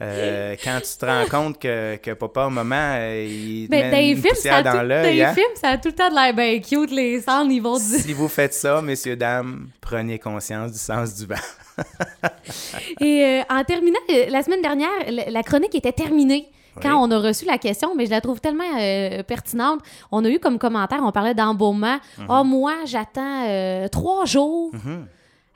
euh, 0.00 0.56
quand 0.62 0.78
tu 0.80 0.96
te 0.98 1.04
rends 1.04 1.26
compte 1.26 1.58
que, 1.58 1.96
que 1.96 2.12
papa, 2.12 2.48
maman, 2.48 2.94
euh, 2.96 3.26
il 3.28 3.68
mais 3.70 3.90
met 3.90 4.10
une 4.10 4.22
poussière 4.22 4.62
dans 4.62 4.82
l'œil. 4.82 5.04
Dans 5.04 5.10
les 5.10 5.22
hein? 5.22 5.34
films, 5.34 5.54
ça 5.54 5.70
a 5.70 5.78
tout 5.78 5.88
le 5.88 5.94
temps 5.94 6.08
de 6.08 6.14
l'air 6.14 6.34
bien 6.34 6.60
cute, 6.60 6.90
les 6.90 7.20
sens, 7.20 7.46
ils 7.50 7.60
vont 7.60 7.76
dire... 7.76 8.00
Si 8.00 8.12
vous 8.12 8.28
faites 8.28 8.54
ça, 8.54 8.80
messieurs, 8.80 9.16
dames, 9.16 9.68
prenez 9.80 10.18
conscience 10.18 10.72
du 10.72 10.78
sens 10.78 11.14
du 11.14 11.26
vent. 11.26 11.34
Et 13.00 13.42
en 13.48 13.64
terminant, 13.64 13.98
la 14.28 14.42
semaine 14.42 14.62
dernière, 14.62 14.90
la 15.28 15.42
chronique 15.42 15.74
était 15.74 15.92
terminée 15.92 16.48
quand 16.80 16.96
on 16.96 17.10
a 17.10 17.18
reçu 17.18 17.44
la 17.44 17.58
question, 17.58 17.94
mais 17.94 18.06
je 18.06 18.10
la 18.10 18.20
trouve 18.20 18.40
tellement 18.40 18.78
pertinente. 19.26 19.80
On 20.10 20.24
a 20.24 20.28
eu 20.28 20.38
comme 20.38 20.58
commentaire, 20.58 21.00
on 21.02 21.12
parlait 21.12 21.34
d'embaumement. 21.34 21.98
Mm-hmm. 22.18 22.26
Oh, 22.28 22.44
moi, 22.44 22.74
j'attends 22.86 23.88
trois 23.90 24.26
jours. 24.26 24.72
Mm-hmm 24.74 25.04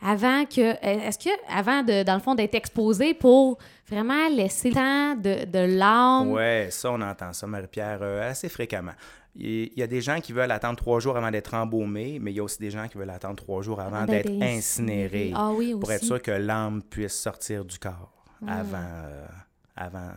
avant 0.03 0.45
que. 0.45 0.77
Est-ce 0.85 1.19
que, 1.19 1.31
avant, 1.49 1.83
de, 1.83 2.03
dans 2.03 2.15
le 2.15 2.21
fond, 2.21 2.35
d'être 2.35 2.55
exposé 2.55 3.15
pour 3.15 3.59
vraiment 3.89 4.29
laisser 4.29 4.71
le 4.71 4.75
temps 4.75 5.15
de, 5.15 5.45
de 5.45 5.79
l'âme? 5.79 6.33
Oui, 6.33 6.71
ça, 6.71 6.91
on 6.93 7.01
entend 7.01 7.33
ça, 7.33 7.47
Marie-Pierre, 7.47 7.99
euh, 8.03 8.31
assez 8.31 8.49
fréquemment. 8.49 8.93
Il 9.39 9.73
y 9.77 9.83
a 9.83 9.87
des 9.87 10.01
gens 10.01 10.19
qui 10.21 10.33
veulent 10.33 10.51
attendre 10.51 10.77
trois 10.77 10.99
jours 10.99 11.17
avant 11.17 11.31
d'être 11.31 11.53
embaumés, 11.53 12.19
mais 12.21 12.33
il 12.33 12.37
y 12.37 12.41
a 12.41 12.43
aussi 12.43 12.59
des 12.59 12.71
gens 12.71 12.89
qui 12.89 12.97
veulent 12.97 13.11
attendre 13.11 13.37
trois 13.37 13.61
jours 13.61 13.81
avant 13.81 14.07
d'être 14.07 14.31
incinérés 14.41 15.33
ah 15.35 15.53
pour 15.79 15.93
être 15.93 16.05
sûr 16.05 16.23
que 16.23 16.31
l'âme 16.31 16.83
puisse 16.83 17.15
sortir 17.15 17.63
du 17.65 17.79
corps 17.79 18.25
ah. 18.47 18.61
avant, 18.61 18.79
euh, 18.79 19.27
avant, 19.77 20.09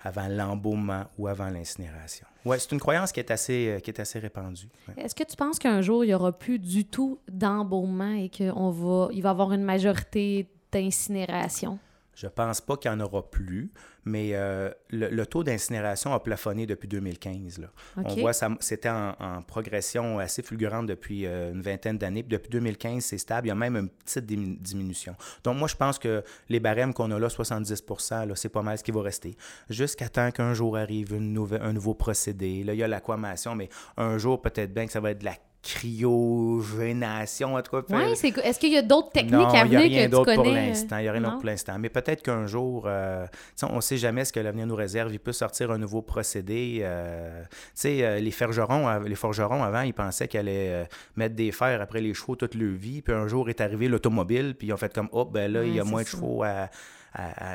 avant 0.00 0.28
l'embaumement 0.28 1.04
ou 1.18 1.26
avant 1.26 1.48
l'incinération. 1.48 2.26
Oui, 2.44 2.56
c'est 2.60 2.72
une 2.72 2.80
croyance 2.80 3.12
qui 3.12 3.20
est 3.20 3.30
assez, 3.30 3.68
euh, 3.68 3.80
qui 3.80 3.90
est 3.90 4.00
assez 4.00 4.18
répandue. 4.18 4.68
Est-ce 4.96 5.14
que 5.14 5.24
tu 5.24 5.36
penses 5.36 5.58
qu'un 5.58 5.82
jour, 5.82 6.04
il 6.04 6.08
n'y 6.08 6.14
aura 6.14 6.32
plus 6.32 6.58
du 6.58 6.84
tout 6.84 7.18
d'embaumement 7.28 8.12
et 8.12 8.28
qu'il 8.28 8.52
va, 8.52 9.08
il 9.12 9.22
va 9.22 9.28
y 9.28 9.32
avoir 9.32 9.52
une 9.52 9.64
majorité 9.64 10.48
d'incinération? 10.70 11.78
Je 12.16 12.26
pense 12.28 12.62
pas 12.62 12.78
qu'il 12.78 12.90
y 12.90 12.94
en 12.94 13.00
aura 13.00 13.30
plus, 13.30 13.70
mais 14.06 14.30
euh, 14.32 14.70
le, 14.88 15.24
taux 15.26 15.44
d'incinération 15.44 16.14
a 16.14 16.20
plafonné 16.20 16.64
depuis 16.64 16.88
2015. 16.88 17.58
Là. 17.58 17.68
On 17.96 18.14
voit 18.14 18.32
ça, 18.32 18.48
c'était 18.60 18.88
en, 18.88 19.42
progression 19.46 20.18
assez 20.18 20.42
fulgurante 20.42 20.86
depuis 20.86 21.26
euh, 21.26 21.52
une 21.52 21.60
vingtaine 21.60 21.98
d'années. 21.98 22.22
Depuis 22.22 22.48
2015, 22.48 23.04
c'est 23.04 23.18
stable. 23.18 23.48
Il 23.48 23.50
y 23.50 23.52
a 23.52 23.54
même 23.54 23.76
une 23.76 23.90
petite 23.90 24.24
diminution. 24.24 25.14
Donc, 25.44 25.58
moi, 25.58 25.68
je 25.68 25.76
pense 25.76 25.98
que 25.98 26.24
les 26.48 26.58
barèmes 26.58 26.94
qu'on 26.94 27.10
a 27.10 27.18
là, 27.18 27.28
70% 27.28 28.34
c'est 28.34 28.48
pas 28.48 28.62
mal 28.62 28.78
ce 28.78 28.82
qui 28.82 28.92
va 28.92 29.02
rester. 29.02 29.36
Jusqu'à 29.68 30.08
temps 30.08 30.30
qu'un 30.30 30.54
jour 30.54 30.78
arrive 30.78 31.12
une 31.12 31.34
nouvelle, 31.34 31.60
un 31.60 31.74
nouveau 31.74 31.92
procédé. 31.92 32.64
Là, 32.64 32.72
il 32.72 32.78
y 32.78 32.82
a 32.82 32.88
l'aquamation, 32.88 33.54
mais 33.54 33.68
un 33.98 34.16
jour, 34.16 34.40
peut-être 34.40 34.72
bien 34.72 34.86
que 34.86 34.92
ça 34.92 35.00
va 35.00 35.10
être 35.10 35.18
de 35.18 35.26
la 35.26 35.36
cryogénation, 35.66 37.54
en 37.56 37.62
tout 37.62 37.82
cas. 37.82 37.82
Oui, 37.90 38.14
c'est... 38.14 38.28
est-ce 38.38 38.58
qu'il 38.60 38.72
y 38.72 38.76
a 38.76 38.82
d'autres 38.82 39.10
techniques 39.10 39.34
à 39.34 39.64
venir 39.64 40.10
que 40.10 40.16
tu 40.16 40.24
connais? 40.24 40.34
pour 40.36 40.44
l'instant. 40.44 40.98
Il 40.98 41.02
n'y 41.02 41.08
a 41.08 41.12
rien 41.12 41.20
d'autre 41.20 41.36
pour 41.38 41.46
l'instant. 41.46 41.76
Mais 41.78 41.88
peut-être 41.88 42.22
qu'un 42.22 42.46
jour, 42.46 42.84
euh, 42.86 43.26
on 43.62 43.76
ne 43.76 43.80
sait 43.80 43.96
jamais 43.96 44.24
ce 44.24 44.32
que 44.32 44.40
l'avenir 44.40 44.66
nous 44.66 44.76
réserve. 44.76 45.12
Il 45.12 45.18
peut 45.18 45.32
sortir 45.32 45.70
un 45.72 45.78
nouveau 45.78 46.02
procédé. 46.02 46.80
Euh, 46.82 47.42
tu 47.42 47.56
sais, 47.74 48.04
euh, 48.04 48.20
les 48.20 48.30
forgerons, 48.30 49.00
les 49.00 49.14
forgerons, 49.16 49.64
avant, 49.64 49.82
ils 49.82 49.94
pensaient 49.94 50.28
qu'ils 50.28 50.40
allaient 50.40 50.88
mettre 51.16 51.34
des 51.34 51.50
fers 51.50 51.80
après 51.80 52.00
les 52.00 52.14
chevaux 52.14 52.36
toute 52.36 52.54
leur 52.54 52.74
vie. 52.74 53.02
Puis 53.02 53.14
un 53.14 53.26
jour 53.26 53.48
est 53.48 53.60
arrivé 53.60 53.88
l'automobile, 53.88 54.54
puis 54.56 54.68
ils 54.68 54.72
ont 54.72 54.76
fait 54.76 54.92
comme, 54.92 55.08
oh, 55.12 55.24
ben 55.24 55.52
là, 55.52 55.64
il 55.64 55.74
y 55.74 55.80
a 55.80 55.84
moins 55.84 56.02
de 56.02 56.08
chevaux 56.08 56.44
à 56.44 56.68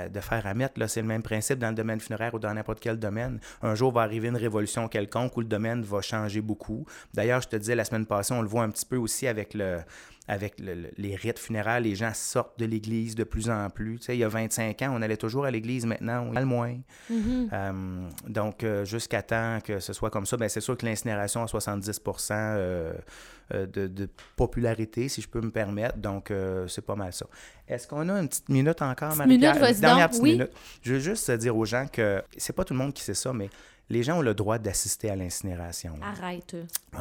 de 0.09 0.19
faire 0.19 0.45
à 0.45 0.53
mettre. 0.53 0.73
C'est 0.87 1.01
le 1.01 1.07
même 1.07 1.23
principe 1.23 1.59
dans 1.59 1.69
le 1.69 1.75
domaine 1.75 1.99
funéraire 1.99 2.33
ou 2.33 2.39
dans 2.39 2.53
n'importe 2.53 2.79
quel 2.79 2.97
domaine. 2.97 3.39
Un 3.61 3.75
jour 3.75 3.91
va 3.91 4.01
arriver 4.01 4.27
une 4.27 4.37
révolution 4.37 4.87
quelconque 4.87 5.35
où 5.37 5.41
le 5.41 5.47
domaine 5.47 5.81
va 5.83 6.01
changer 6.01 6.41
beaucoup. 6.41 6.85
D'ailleurs, 7.13 7.41
je 7.41 7.47
te 7.47 7.55
disais 7.55 7.75
la 7.75 7.85
semaine 7.85 8.05
passée, 8.05 8.33
on 8.33 8.41
le 8.41 8.47
voit 8.47 8.63
un 8.63 8.69
petit 8.69 8.85
peu 8.85 8.97
aussi 8.97 9.27
avec 9.27 9.53
le, 9.53 9.79
avec 10.31 10.53
les 10.59 11.15
rites 11.17 11.39
funéraires, 11.39 11.81
les 11.81 11.93
gens 11.93 12.13
sortent 12.13 12.57
de 12.57 12.63
l'Église 12.63 13.15
de 13.15 13.25
plus 13.25 13.49
en 13.49 13.69
plus. 13.69 13.99
Tu 13.99 14.05
sais, 14.05 14.15
il 14.15 14.19
y 14.19 14.23
a 14.23 14.29
25 14.29 14.81
ans, 14.81 14.93
on 14.97 15.01
allait 15.01 15.17
toujours 15.17 15.43
à 15.43 15.51
l'Église, 15.51 15.85
maintenant, 15.85 16.25
on 16.25 16.31
y 16.33 16.39
le 16.39 16.45
moins. 16.45 16.77
Mm-hmm. 17.11 17.49
Euh, 17.51 18.09
donc, 18.29 18.63
euh, 18.63 18.85
jusqu'à 18.85 19.23
temps 19.23 19.59
que 19.61 19.81
ce 19.81 19.91
soit 19.91 20.09
comme 20.09 20.25
ça, 20.25 20.37
bien, 20.37 20.47
c'est 20.47 20.61
sûr 20.61 20.77
que 20.77 20.85
l'incinération 20.85 21.43
a 21.43 21.47
70% 21.47 22.31
euh, 22.31 22.93
de, 23.51 24.09
popularité, 24.37 25.09
si 25.09 25.21
je 25.21 25.27
peux 25.27 25.41
me 25.41 25.51
permettre. 25.51 25.97
Donc, 25.97 26.31
c'est 26.69 26.85
pas 26.85 26.95
mal 26.95 27.11
ça. 27.11 27.25
Est-ce 27.67 27.85
qu'on 27.85 28.07
a 28.07 28.13
une 28.13 28.29
petite 28.29 28.47
minute 28.47 28.81
encore, 28.81 29.13
marie 29.17 29.37
Minute, 29.37 29.81
dernière 29.81 30.09
petite 30.09 30.23
minute. 30.23 30.51
Je 30.81 30.93
veux 30.93 30.99
juste 30.99 31.29
dire 31.31 31.57
aux 31.57 31.65
gens 31.65 31.87
que 31.91 32.23
c'est 32.37 32.55
pas 32.55 32.63
tout 32.63 32.73
le 32.73 32.79
monde 32.79 32.93
qui 32.93 33.03
sait 33.03 33.13
ça, 33.13 33.33
mais 33.33 33.49
les 33.91 34.03
gens 34.03 34.19
ont 34.19 34.21
le 34.21 34.33
droit 34.33 34.57
d'assister 34.57 35.09
à 35.09 35.15
l'incinération. 35.15 35.95
Arrête. 36.01 36.55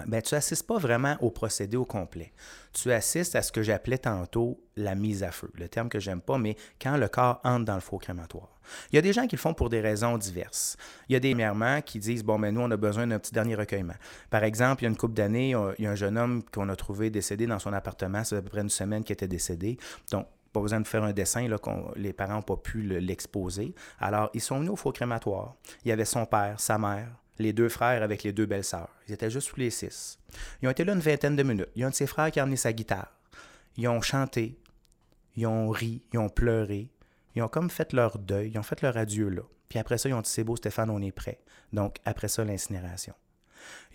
ben, 0.06 0.20
tu 0.20 0.34
n'assistes 0.34 0.66
pas 0.66 0.78
vraiment 0.78 1.16
au 1.20 1.30
procédé 1.30 1.76
au 1.76 1.84
complet. 1.84 2.32
Tu 2.72 2.92
assistes 2.92 3.36
à 3.36 3.42
ce 3.42 3.52
que 3.52 3.62
j'appelais 3.62 3.98
tantôt 3.98 4.60
la 4.76 4.94
mise 4.94 5.22
à 5.22 5.30
feu, 5.30 5.50
le 5.54 5.68
terme 5.68 5.88
que 5.88 5.98
j'aime 5.98 6.20
pas, 6.20 6.38
mais 6.38 6.56
quand 6.80 6.96
le 6.96 7.08
corps 7.08 7.40
entre 7.44 7.64
dans 7.64 7.74
le 7.74 7.80
four 7.80 8.00
crématoire. 8.00 8.60
Il 8.92 8.96
y 8.96 8.98
a 8.98 9.02
des 9.02 9.12
gens 9.12 9.26
qui 9.26 9.36
le 9.36 9.40
font 9.40 9.54
pour 9.54 9.68
des 9.68 9.80
raisons 9.80 10.18
diverses. 10.18 10.76
Il 11.08 11.12
y 11.12 11.16
a 11.16 11.20
des 11.20 11.30
premièrement 11.30 11.80
qui 11.80 11.98
disent 11.98 12.22
bon, 12.22 12.38
mais 12.38 12.48
ben, 12.48 12.56
nous, 12.56 12.60
on 12.62 12.70
a 12.70 12.76
besoin 12.76 13.06
d'un 13.06 13.18
petit 13.18 13.32
dernier 13.32 13.54
recueillement. 13.54 13.94
Par 14.28 14.44
exemple, 14.44 14.82
il 14.82 14.84
y 14.84 14.86
a 14.88 14.90
une 14.90 14.96
couple 14.96 15.14
d'années, 15.14 15.54
il 15.78 15.84
y 15.84 15.86
a 15.86 15.90
un 15.90 15.94
jeune 15.94 16.18
homme 16.18 16.42
qu'on 16.52 16.68
a 16.68 16.76
trouvé 16.76 17.10
décédé 17.10 17.46
dans 17.46 17.58
son 17.58 17.72
appartement, 17.72 18.24
c'est 18.24 18.36
à 18.36 18.42
peu 18.42 18.50
près 18.50 18.60
une 18.60 18.68
semaine 18.68 19.02
qu'il 19.02 19.14
était 19.14 19.28
décédé. 19.28 19.78
Donc, 20.10 20.26
pas 20.52 20.60
besoin 20.60 20.80
de 20.80 20.86
faire 20.86 21.04
un 21.04 21.12
dessin, 21.12 21.46
là, 21.48 21.58
les 21.96 22.12
parents 22.12 22.34
n'ont 22.34 22.42
pas 22.42 22.56
pu 22.56 22.82
l'exposer. 22.82 23.74
Alors, 23.98 24.30
ils 24.34 24.40
sont 24.40 24.58
venus 24.58 24.70
au 24.70 24.76
faux 24.76 24.92
crématoire. 24.92 25.54
Il 25.84 25.88
y 25.88 25.92
avait 25.92 26.04
son 26.04 26.26
père, 26.26 26.58
sa 26.58 26.78
mère, 26.78 27.08
les 27.38 27.52
deux 27.52 27.68
frères 27.68 28.02
avec 28.02 28.22
les 28.22 28.32
deux 28.32 28.46
belles-sœurs. 28.46 28.88
Ils 29.08 29.14
étaient 29.14 29.30
juste 29.30 29.50
tous 29.50 29.60
les 29.60 29.70
six. 29.70 30.18
Ils 30.60 30.68
ont 30.68 30.70
été 30.70 30.84
là 30.84 30.92
une 30.92 31.00
vingtaine 31.00 31.36
de 31.36 31.42
minutes. 31.42 31.70
Il 31.74 31.82
y 31.82 31.84
a 31.84 31.86
un 31.86 31.90
de 31.90 31.94
ses 31.94 32.06
frères 32.06 32.30
qui 32.30 32.40
a 32.40 32.42
amené 32.42 32.56
sa 32.56 32.72
guitare. 32.72 33.12
Ils 33.76 33.88
ont 33.88 34.00
chanté, 34.00 34.58
ils 35.36 35.46
ont 35.46 35.70
ri, 35.70 36.02
ils 36.12 36.18
ont 36.18 36.28
pleuré. 36.28 36.90
Ils 37.34 37.42
ont 37.42 37.48
comme 37.48 37.70
fait 37.70 37.92
leur 37.92 38.18
deuil, 38.18 38.50
ils 38.50 38.58
ont 38.58 38.62
fait 38.64 38.82
leur 38.82 38.96
adieu 38.96 39.28
là. 39.28 39.42
Puis 39.68 39.78
après 39.78 39.98
ça, 39.98 40.08
ils 40.08 40.14
ont 40.14 40.20
dit 40.20 40.28
C'est 40.28 40.44
beau, 40.44 40.56
Stéphane, 40.56 40.90
on 40.90 41.00
est 41.00 41.12
prêt. 41.12 41.40
Donc, 41.72 41.96
après 42.04 42.28
ça, 42.28 42.44
l'incinération. 42.44 43.14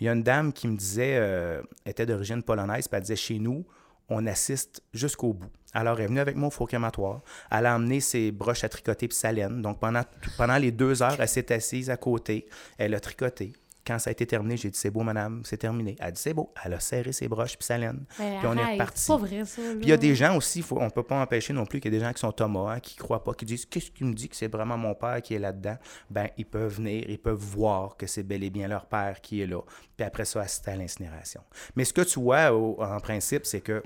Il 0.00 0.06
y 0.06 0.08
a 0.08 0.12
une 0.12 0.22
dame 0.22 0.52
qui 0.52 0.68
me 0.68 0.76
disait, 0.76 1.16
euh, 1.18 1.62
était 1.84 2.06
d'origine 2.06 2.42
polonaise, 2.42 2.88
puis 2.88 2.96
elle 2.96 3.02
disait 3.02 3.16
Chez 3.16 3.38
nous, 3.38 3.66
on 4.08 4.26
assiste 4.26 4.82
jusqu'au 4.92 5.32
bout. 5.32 5.50
Alors, 5.72 5.98
elle 5.98 6.04
est 6.04 6.08
venue 6.08 6.20
avec 6.20 6.36
au 6.36 6.50
four 6.50 6.68
crématoire. 6.68 7.20
Elle 7.50 7.66
a 7.66 7.76
emmené 7.76 8.00
ses 8.00 8.32
broches 8.32 8.64
à 8.64 8.68
tricoter 8.68 9.08
puis 9.08 9.16
sa 9.16 9.30
laine. 9.32 9.60
Donc, 9.60 9.78
pendant, 9.78 10.02
pendant 10.38 10.56
les 10.56 10.72
deux 10.72 11.02
heures, 11.02 11.16
elle 11.18 11.28
s'est 11.28 11.52
assise 11.52 11.90
à 11.90 11.96
côté. 11.96 12.46
Elle 12.78 12.94
a 12.94 13.00
tricoté. 13.00 13.52
Quand 13.86 13.98
ça 13.98 14.10
a 14.10 14.12
été 14.12 14.26
terminé, 14.26 14.56
j'ai 14.56 14.70
dit 14.70 14.78
c'est 14.78 14.90
beau, 14.90 15.02
madame, 15.02 15.42
c'est 15.44 15.56
terminé. 15.58 15.94
Elle 16.00 16.06
a 16.06 16.10
dit 16.10 16.20
c'est 16.20 16.34
beau. 16.34 16.52
Elle 16.64 16.74
a 16.74 16.80
serré 16.80 17.12
ses 17.12 17.28
broches 17.28 17.56
puis 17.56 17.64
sa 17.64 17.78
laine. 17.78 18.04
Puis 18.38 18.46
on 18.48 18.54
est 18.56 18.64
reparti. 18.72 19.00
C'est 19.02 19.12
pas 19.12 19.16
vrai, 19.18 19.44
ça. 19.44 19.62
Puis 19.62 19.78
il 19.82 19.88
y 19.88 19.92
a 19.92 19.96
des 19.96 20.14
gens 20.14 20.36
aussi, 20.36 20.62
faut, 20.62 20.78
on 20.80 20.90
peut 20.90 21.02
pas 21.02 21.20
empêcher 21.20 21.52
non 21.52 21.64
plus 21.66 21.80
qu'il 21.80 21.92
y 21.92 21.96
a 21.96 21.98
des 22.00 22.04
gens 22.04 22.12
qui 22.12 22.20
sont 22.20 22.32
Thomas, 22.32 22.72
hein, 22.74 22.80
qui 22.80 22.96
croient 22.96 23.22
pas, 23.22 23.32
qui 23.34 23.44
disent 23.44 23.64
qu'est-ce 23.66 23.90
qui 23.90 24.04
me 24.04 24.12
dit 24.14 24.28
que 24.28 24.36
c'est 24.36 24.48
vraiment 24.50 24.76
mon 24.76 24.94
père 24.94 25.22
qui 25.22 25.34
est 25.34 25.38
là-dedans? 25.38 25.76
Ben 26.10 26.28
ils 26.36 26.46
peuvent 26.46 26.74
venir, 26.74 27.04
ils 27.08 27.18
peuvent 27.18 27.36
voir 27.38 27.96
que 27.96 28.06
c'est 28.06 28.22
bel 28.22 28.42
et 28.42 28.50
bien 28.50 28.68
leur 28.68 28.86
père 28.86 29.20
qui 29.20 29.40
est 29.40 29.46
là. 29.46 29.60
Puis 29.96 30.04
après 30.04 30.24
ça, 30.24 30.40
assister 30.40 30.72
à 30.72 30.76
l'incinération. 30.76 31.42
Mais 31.76 31.84
ce 31.84 31.92
que 31.92 32.02
tu 32.02 32.18
vois 32.20 32.52
au- 32.52 32.82
en 32.82 33.00
principe, 33.00 33.46
c'est 33.46 33.60
que 33.60 33.82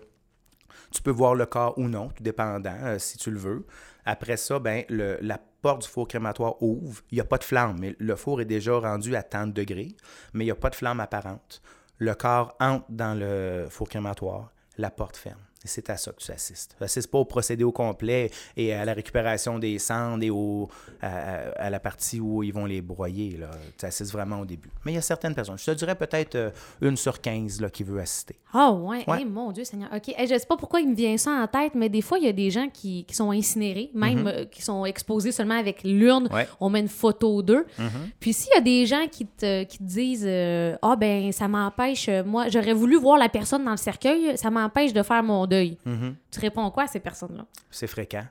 tu 0.92 1.02
peux 1.02 1.10
voir 1.10 1.34
le 1.34 1.46
corps 1.46 1.76
ou 1.78 1.88
non, 1.88 2.08
tout 2.08 2.22
dépendant, 2.22 2.74
euh, 2.82 2.98
si 2.98 3.16
tu 3.18 3.30
le 3.30 3.38
veux. 3.38 3.66
Après 4.04 4.36
ça, 4.36 4.58
ben, 4.58 4.84
le- 4.88 5.18
la 5.20 5.38
porte 5.60 5.82
du 5.82 5.88
four 5.88 6.08
crématoire 6.08 6.62
ouvre. 6.62 7.02
Il 7.10 7.16
n'y 7.16 7.20
a 7.20 7.24
pas 7.24 7.38
de 7.38 7.44
flamme, 7.44 7.76
mais 7.78 7.94
le 7.98 8.16
four 8.16 8.40
est 8.40 8.46
déjà 8.46 8.78
rendu 8.78 9.14
à 9.16 9.22
tant 9.22 9.46
de 9.46 9.52
degrés, 9.52 9.96
mais 10.32 10.44
il 10.44 10.46
n'y 10.48 10.52
a 10.52 10.56
pas 10.56 10.70
de 10.70 10.74
flamme 10.74 11.00
apparente. 11.00 11.62
Le 11.98 12.14
corps 12.14 12.56
entre 12.60 12.86
dans 12.88 13.18
le 13.18 13.66
four 13.68 13.88
crématoire, 13.88 14.50
la 14.78 14.90
porte 14.90 15.16
ferme. 15.16 15.40
C'est 15.62 15.90
à 15.90 15.96
ça 15.98 16.10
que 16.12 16.22
tu 16.22 16.32
assistes. 16.32 16.74
Tu 16.78 16.82
n'assistes 16.82 17.10
pas 17.10 17.18
au 17.18 17.24
procédé 17.26 17.64
au 17.64 17.72
complet 17.72 18.30
et 18.56 18.72
à 18.72 18.84
la 18.86 18.94
récupération 18.94 19.58
des 19.58 19.78
cendres 19.78 20.22
et 20.24 20.30
au, 20.30 20.68
à, 21.02 21.08
à- 21.08 21.50
à 21.66 21.70
la 21.70 21.78
partie 21.80 22.18
où 22.18 22.42
ils 22.42 22.52
vont 22.52 22.64
les 22.64 22.80
broyer. 22.80 23.36
là. 23.36 23.50
Tu 23.78 23.84
assistes 23.84 24.10
vraiment 24.12 24.40
au 24.40 24.46
début. 24.46 24.70
Mais 24.86 24.92
il 24.92 24.94
y 24.94 24.98
a 24.98 25.02
certaines 25.02 25.34
personnes, 25.34 25.58
je 25.58 25.64
te 25.66 25.70
dirais 25.72 25.94
peut-être 25.96 26.34
euh, 26.34 26.50
une 26.80 26.96
sur 26.96 27.20
15 27.20 27.60
là, 27.60 27.68
qui 27.68 27.82
veut 27.84 28.00
assister. 28.00 28.36
Ah 28.54 28.72
ouais, 28.72 29.04
Ouais. 29.06 29.18
Hey, 29.18 29.24
mon 29.26 29.52
Dieu 29.52 29.64
Seigneur. 29.64 29.90
OK, 29.94 30.08
Hey, 30.16 30.26
je 30.26 30.38
sais 30.38 30.46
pas 30.46 30.56
pourquoi 30.56 30.80
il 30.80 30.88
me 30.88 30.94
vient 30.94 31.16
ça 31.18 31.30
en 31.30 31.46
tête, 31.46 31.74
mais 31.74 31.88
des 31.90 32.00
fois, 32.02 32.18
il 32.18 32.24
y 32.24 32.28
a 32.28 32.32
des 32.32 32.50
gens 32.50 32.68
qui, 32.72 33.04
qui 33.04 33.14
sont 33.14 33.30
incinérés, 33.30 33.90
même 33.94 34.26
euh, 34.26 34.44
qui 34.46 34.62
sont 34.62 34.84
exposés 34.86 35.30
seulement 35.32 35.58
avec 35.58 35.82
l'urne. 35.84 36.24
Mhm. 36.24 36.32
Ouais. 36.34 36.48
On 36.60 36.70
met 36.70 36.80
une 36.80 36.88
photo 36.88 37.42
d'eux. 37.42 37.66
Mhm. 37.78 37.90
Puis 38.18 38.32
s'il 38.32 38.52
y 38.54 38.56
a 38.58 38.60
des 38.62 38.86
gens 38.86 39.06
qui 39.12 39.26
te, 39.26 39.64
qui 39.64 39.76
te 39.78 39.82
disent 39.84 40.24
euh, 40.26 40.76
Ah 40.80 40.96
ben, 40.96 41.30
ça 41.32 41.48
m'empêche, 41.48 42.08
euh, 42.08 42.24
moi, 42.24 42.48
j'aurais 42.48 42.72
voulu 42.74 42.96
voir 42.96 43.18
la 43.18 43.28
personne 43.28 43.62
dans 43.64 43.70
le 43.72 43.76
cercueil, 43.76 44.36
ça 44.38 44.50
m'empêche 44.50 44.92
de 44.94 45.02
faire 45.02 45.22
mon 45.22 45.46
deuil. 45.50 45.76
Mhm. 45.84 46.16
Tu 46.30 46.40
réponds 46.40 46.70
quoi 46.70 46.84
à 46.84 46.86
ces 46.86 47.00
personnes-là? 47.00 47.44
C'est 47.70 47.86
fréquent. 47.86 48.24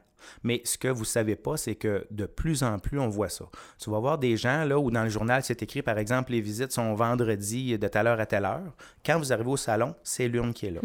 Mais 0.43 0.62
ce 0.65 0.77
que 0.77 0.88
vous 0.88 1.01
ne 1.01 1.05
savez 1.05 1.36
pas, 1.36 1.58
c'est 1.58 1.75
que 1.75 2.05
de 2.12 2.25
plus 2.25 2.63
en 2.63 2.77
plus, 2.79 2.99
on 2.99 3.08
voit 3.08 3.29
ça. 3.29 3.45
Tu 3.82 3.89
vas 3.89 3.99
voir 3.99 4.17
des 4.17 4.36
gens, 4.38 4.65
là, 4.65 4.77
où 4.79 4.91
dans 4.91 5.03
le 5.03 5.10
journal, 5.10 5.43
c'est 5.43 5.62
écrit, 5.63 5.82
par 5.82 5.97
exemple, 5.97 6.32
les 6.32 6.41
visites 6.41 6.71
sont 6.71 6.93
vendredi 6.93 7.77
de 7.77 7.88
telle 7.88 8.08
heure 8.08 8.19
à 8.19 8.25
telle 8.25 8.45
heure. 8.45 8.75
Quand 9.05 9.17
vous 9.17 9.32
arrivez 9.32 9.49
au 9.49 9.58
salon, 9.58 9.95
c'est 10.03 10.27
l'urne 10.27 10.53
qui 10.53 10.65
est 10.65 10.71
là. 10.71 10.82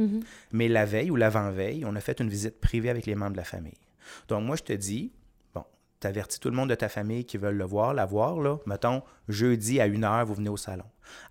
Mais 0.53 0.69
la 0.69 0.85
veille 0.85 1.11
ou 1.11 1.17
l'avant-veille, 1.17 1.85
on 1.85 1.95
a 1.97 2.01
fait 2.01 2.21
une 2.21 2.29
visite 2.29 2.61
privée 2.61 2.91
avec 2.91 3.07
les 3.07 3.15
membres 3.15 3.33
de 3.33 3.39
la 3.39 3.45
famille. 3.45 3.79
Donc, 4.29 4.45
moi, 4.45 4.57
je 4.57 4.63
te 4.63 4.73
dis, 4.73 5.13
tu 6.05 6.09
avertis 6.09 6.39
tout 6.39 6.51
le 6.51 6.57
monde 6.57 6.69
de 6.69 6.75
ta 6.75 6.91
famille 6.91 7.25
qui 7.25 7.39
veulent 7.39 7.57
le 7.57 7.65
voir, 7.65 7.95
la 7.95 8.05
voir, 8.05 8.39
là. 8.39 8.59
Mettons, 8.67 9.03
jeudi 9.29 9.81
à 9.81 9.87
une 9.87 10.05
heure, 10.05 10.27
vous 10.27 10.35
venez 10.35 10.51
au 10.51 10.57
salon. 10.57 10.85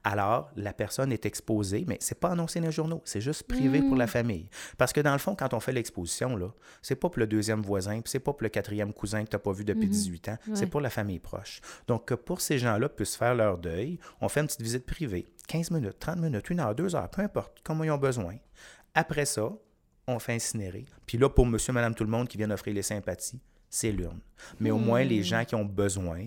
Alors, 0.03 0.49
la 0.55 0.73
personne 0.73 1.11
est 1.11 1.25
exposée, 1.25 1.85
mais 1.87 1.97
c'est 1.99 2.19
pas 2.19 2.31
annoncé 2.31 2.59
dans 2.59 2.67
les 2.67 2.71
journaux, 2.71 3.01
c'est 3.05 3.21
juste 3.21 3.43
privé 3.43 3.81
pour 3.81 3.95
la 3.95 4.07
famille. 4.07 4.49
Parce 4.77 4.93
que 4.93 5.01
dans 5.01 5.13
le 5.13 5.19
fond, 5.19 5.35
quand 5.35 5.53
on 5.53 5.59
fait 5.59 5.71
l'exposition, 5.71 6.35
là, 6.35 6.47
c'est 6.81 6.95
pas 6.95 7.09
pour 7.09 7.19
le 7.19 7.27
deuxième 7.27 7.61
voisin, 7.61 8.01
puis 8.01 8.09
c'est 8.09 8.19
pas 8.19 8.33
pour 8.33 8.43
le 8.43 8.49
quatrième 8.49 8.93
cousin 8.93 9.23
que 9.23 9.29
tu 9.29 9.35
n'as 9.35 9.39
pas 9.39 9.51
vu 9.51 9.63
depuis 9.63 9.87
18 9.87 10.29
ans, 10.29 10.37
c'est 10.53 10.67
pour 10.67 10.81
la 10.81 10.89
famille 10.89 11.19
proche. 11.19 11.61
Donc, 11.87 12.05
que 12.05 12.13
pour 12.15 12.41
ces 12.41 12.57
gens-là 12.57 12.89
puissent 12.89 13.15
faire 13.15 13.35
leur 13.35 13.57
deuil, 13.57 13.99
on 14.21 14.29
fait 14.29 14.41
une 14.41 14.47
petite 14.47 14.61
visite 14.61 14.85
privée, 14.85 15.27
15 15.47 15.71
minutes, 15.71 15.99
30 15.99 16.17
minutes, 16.17 16.49
une 16.49 16.59
heure, 16.59 16.75
deux 16.75 16.95
heures, 16.95 17.09
peu 17.09 17.21
importe, 17.21 17.59
comme 17.63 17.83
ils 17.83 17.91
ont 17.91 17.97
besoin. 17.97 18.35
Après 18.95 19.25
ça, 19.25 19.51
on 20.07 20.19
fait 20.19 20.33
incinérer. 20.33 20.85
Puis 21.05 21.17
là, 21.17 21.29
pour 21.29 21.45
monsieur, 21.45 21.73
madame, 21.73 21.95
tout 21.95 22.03
le 22.03 22.09
monde 22.09 22.27
qui 22.27 22.37
vient 22.37 22.51
offrir 22.51 22.73
les 22.73 22.81
sympathies, 22.81 23.39
c'est 23.75 23.91
l'urne. 23.91 24.19
Mais 24.59 24.69
au 24.71 24.77
moins, 24.77 25.03
les 25.03 25.23
gens 25.23 25.43
qui 25.45 25.55
ont 25.55 25.65
besoin, 25.65 26.19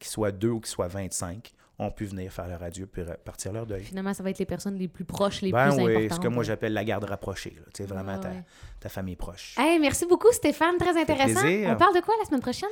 qu'ils 0.00 0.10
soient 0.10 0.32
deux 0.32 0.48
ou 0.50 0.60
qu'ils 0.60 0.70
soient 0.70 0.88
25, 0.88 1.52
ont 1.78 1.92
pu 1.92 2.06
venir 2.06 2.32
faire 2.32 2.48
leur 2.48 2.60
adieu 2.60 2.86
puis 2.86 3.02
repartir 3.02 3.52
leur 3.52 3.64
deuil. 3.64 3.84
Finalement, 3.84 4.12
ça 4.12 4.24
va 4.24 4.30
être 4.30 4.40
les 4.40 4.46
personnes 4.46 4.74
les 4.76 4.88
plus 4.88 5.04
proches, 5.04 5.42
les 5.42 5.52
Ben 5.52 5.68
plus 5.72 5.84
oui, 5.84 5.92
importantes. 5.94 6.12
ce 6.16 6.20
que 6.20 6.26
moi 6.28 6.42
j'appelle 6.42 6.72
la 6.72 6.82
garde 6.84 7.04
rapprochée. 7.04 7.54
Tu 7.72 7.82
sais, 7.82 7.84
vraiment 7.84 8.14
Ah 8.16 8.18
ta, 8.18 8.28
ouais. 8.30 8.44
ta 8.80 8.88
famille 8.88 9.14
proche. 9.14 9.54
Hey, 9.56 9.78
merci 9.78 10.04
beaucoup, 10.06 10.32
Stéphane. 10.32 10.76
Très 10.76 11.00
intéressant. 11.00 11.46
On 11.46 11.76
parle 11.76 11.94
de 11.94 12.00
quoi 12.00 12.14
la 12.18 12.24
semaine 12.26 12.40
prochaine? 12.40 12.68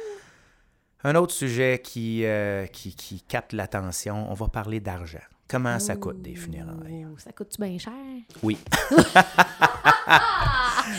Un 1.04 1.14
autre 1.14 1.32
sujet 1.32 1.80
qui, 1.84 2.24
euh, 2.24 2.66
qui, 2.66 2.96
qui 2.96 3.20
capte 3.20 3.52
l'attention, 3.52 4.28
on 4.28 4.34
va 4.34 4.48
parler 4.48 4.80
d'argent. 4.80 5.20
Comment 5.48 5.78
ça 5.78 5.94
coûte 5.94 6.20
des 6.22 6.34
funérailles? 6.34 7.06
Oh, 7.06 7.14
ça 7.18 7.30
coûte-tu 7.30 7.62
bien 7.62 7.78
cher? 7.78 7.92
Oui. 8.42 8.58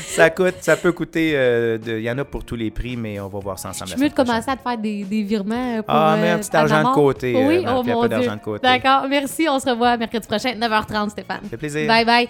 ça 0.06 0.30
coûte, 0.30 0.56
ça 0.62 0.78
peut 0.78 0.94
coûter, 0.94 1.34
euh, 1.36 1.78
il 1.86 2.00
y 2.00 2.10
en 2.10 2.18
a 2.18 2.24
pour 2.24 2.46
tous 2.46 2.56
les 2.56 2.72
prix, 2.72 2.96
mais 2.96 3.20
on 3.20 3.28
va 3.28 3.40
voir 3.40 3.60
ça 3.60 3.70
ensemble. 3.70 3.92
Je 3.92 3.96
prochaine. 3.96 4.14
commencer 4.14 4.50
à 4.50 4.56
te 4.56 4.62
faire 4.62 4.78
des, 4.78 5.04
des 5.04 5.24
virements 5.24 5.84
pour. 5.84 5.94
Ah, 5.94 6.16
mets 6.16 6.30
un 6.30 6.36
euh, 6.36 6.40
petit 6.40 6.56
argent 6.56 6.90
de 6.90 6.96
côté, 6.96 7.36
euh, 7.36 7.48
Oui, 7.48 7.64
Marie, 7.64 7.76
oh 7.76 7.92
un 7.92 7.94
mon 7.94 8.08
Dieu. 8.08 8.60
D'accord, 8.62 9.06
merci. 9.10 9.48
On 9.50 9.60
se 9.60 9.70
revoit 9.70 9.98
mercredi 9.98 10.28
prochain, 10.28 10.54
9h30, 10.54 11.10
Stéphane. 11.10 11.42
Ça 11.44 11.50
fait 11.50 11.58
plaisir. 11.58 11.88
Bye 11.88 12.06
bye. 12.06 12.26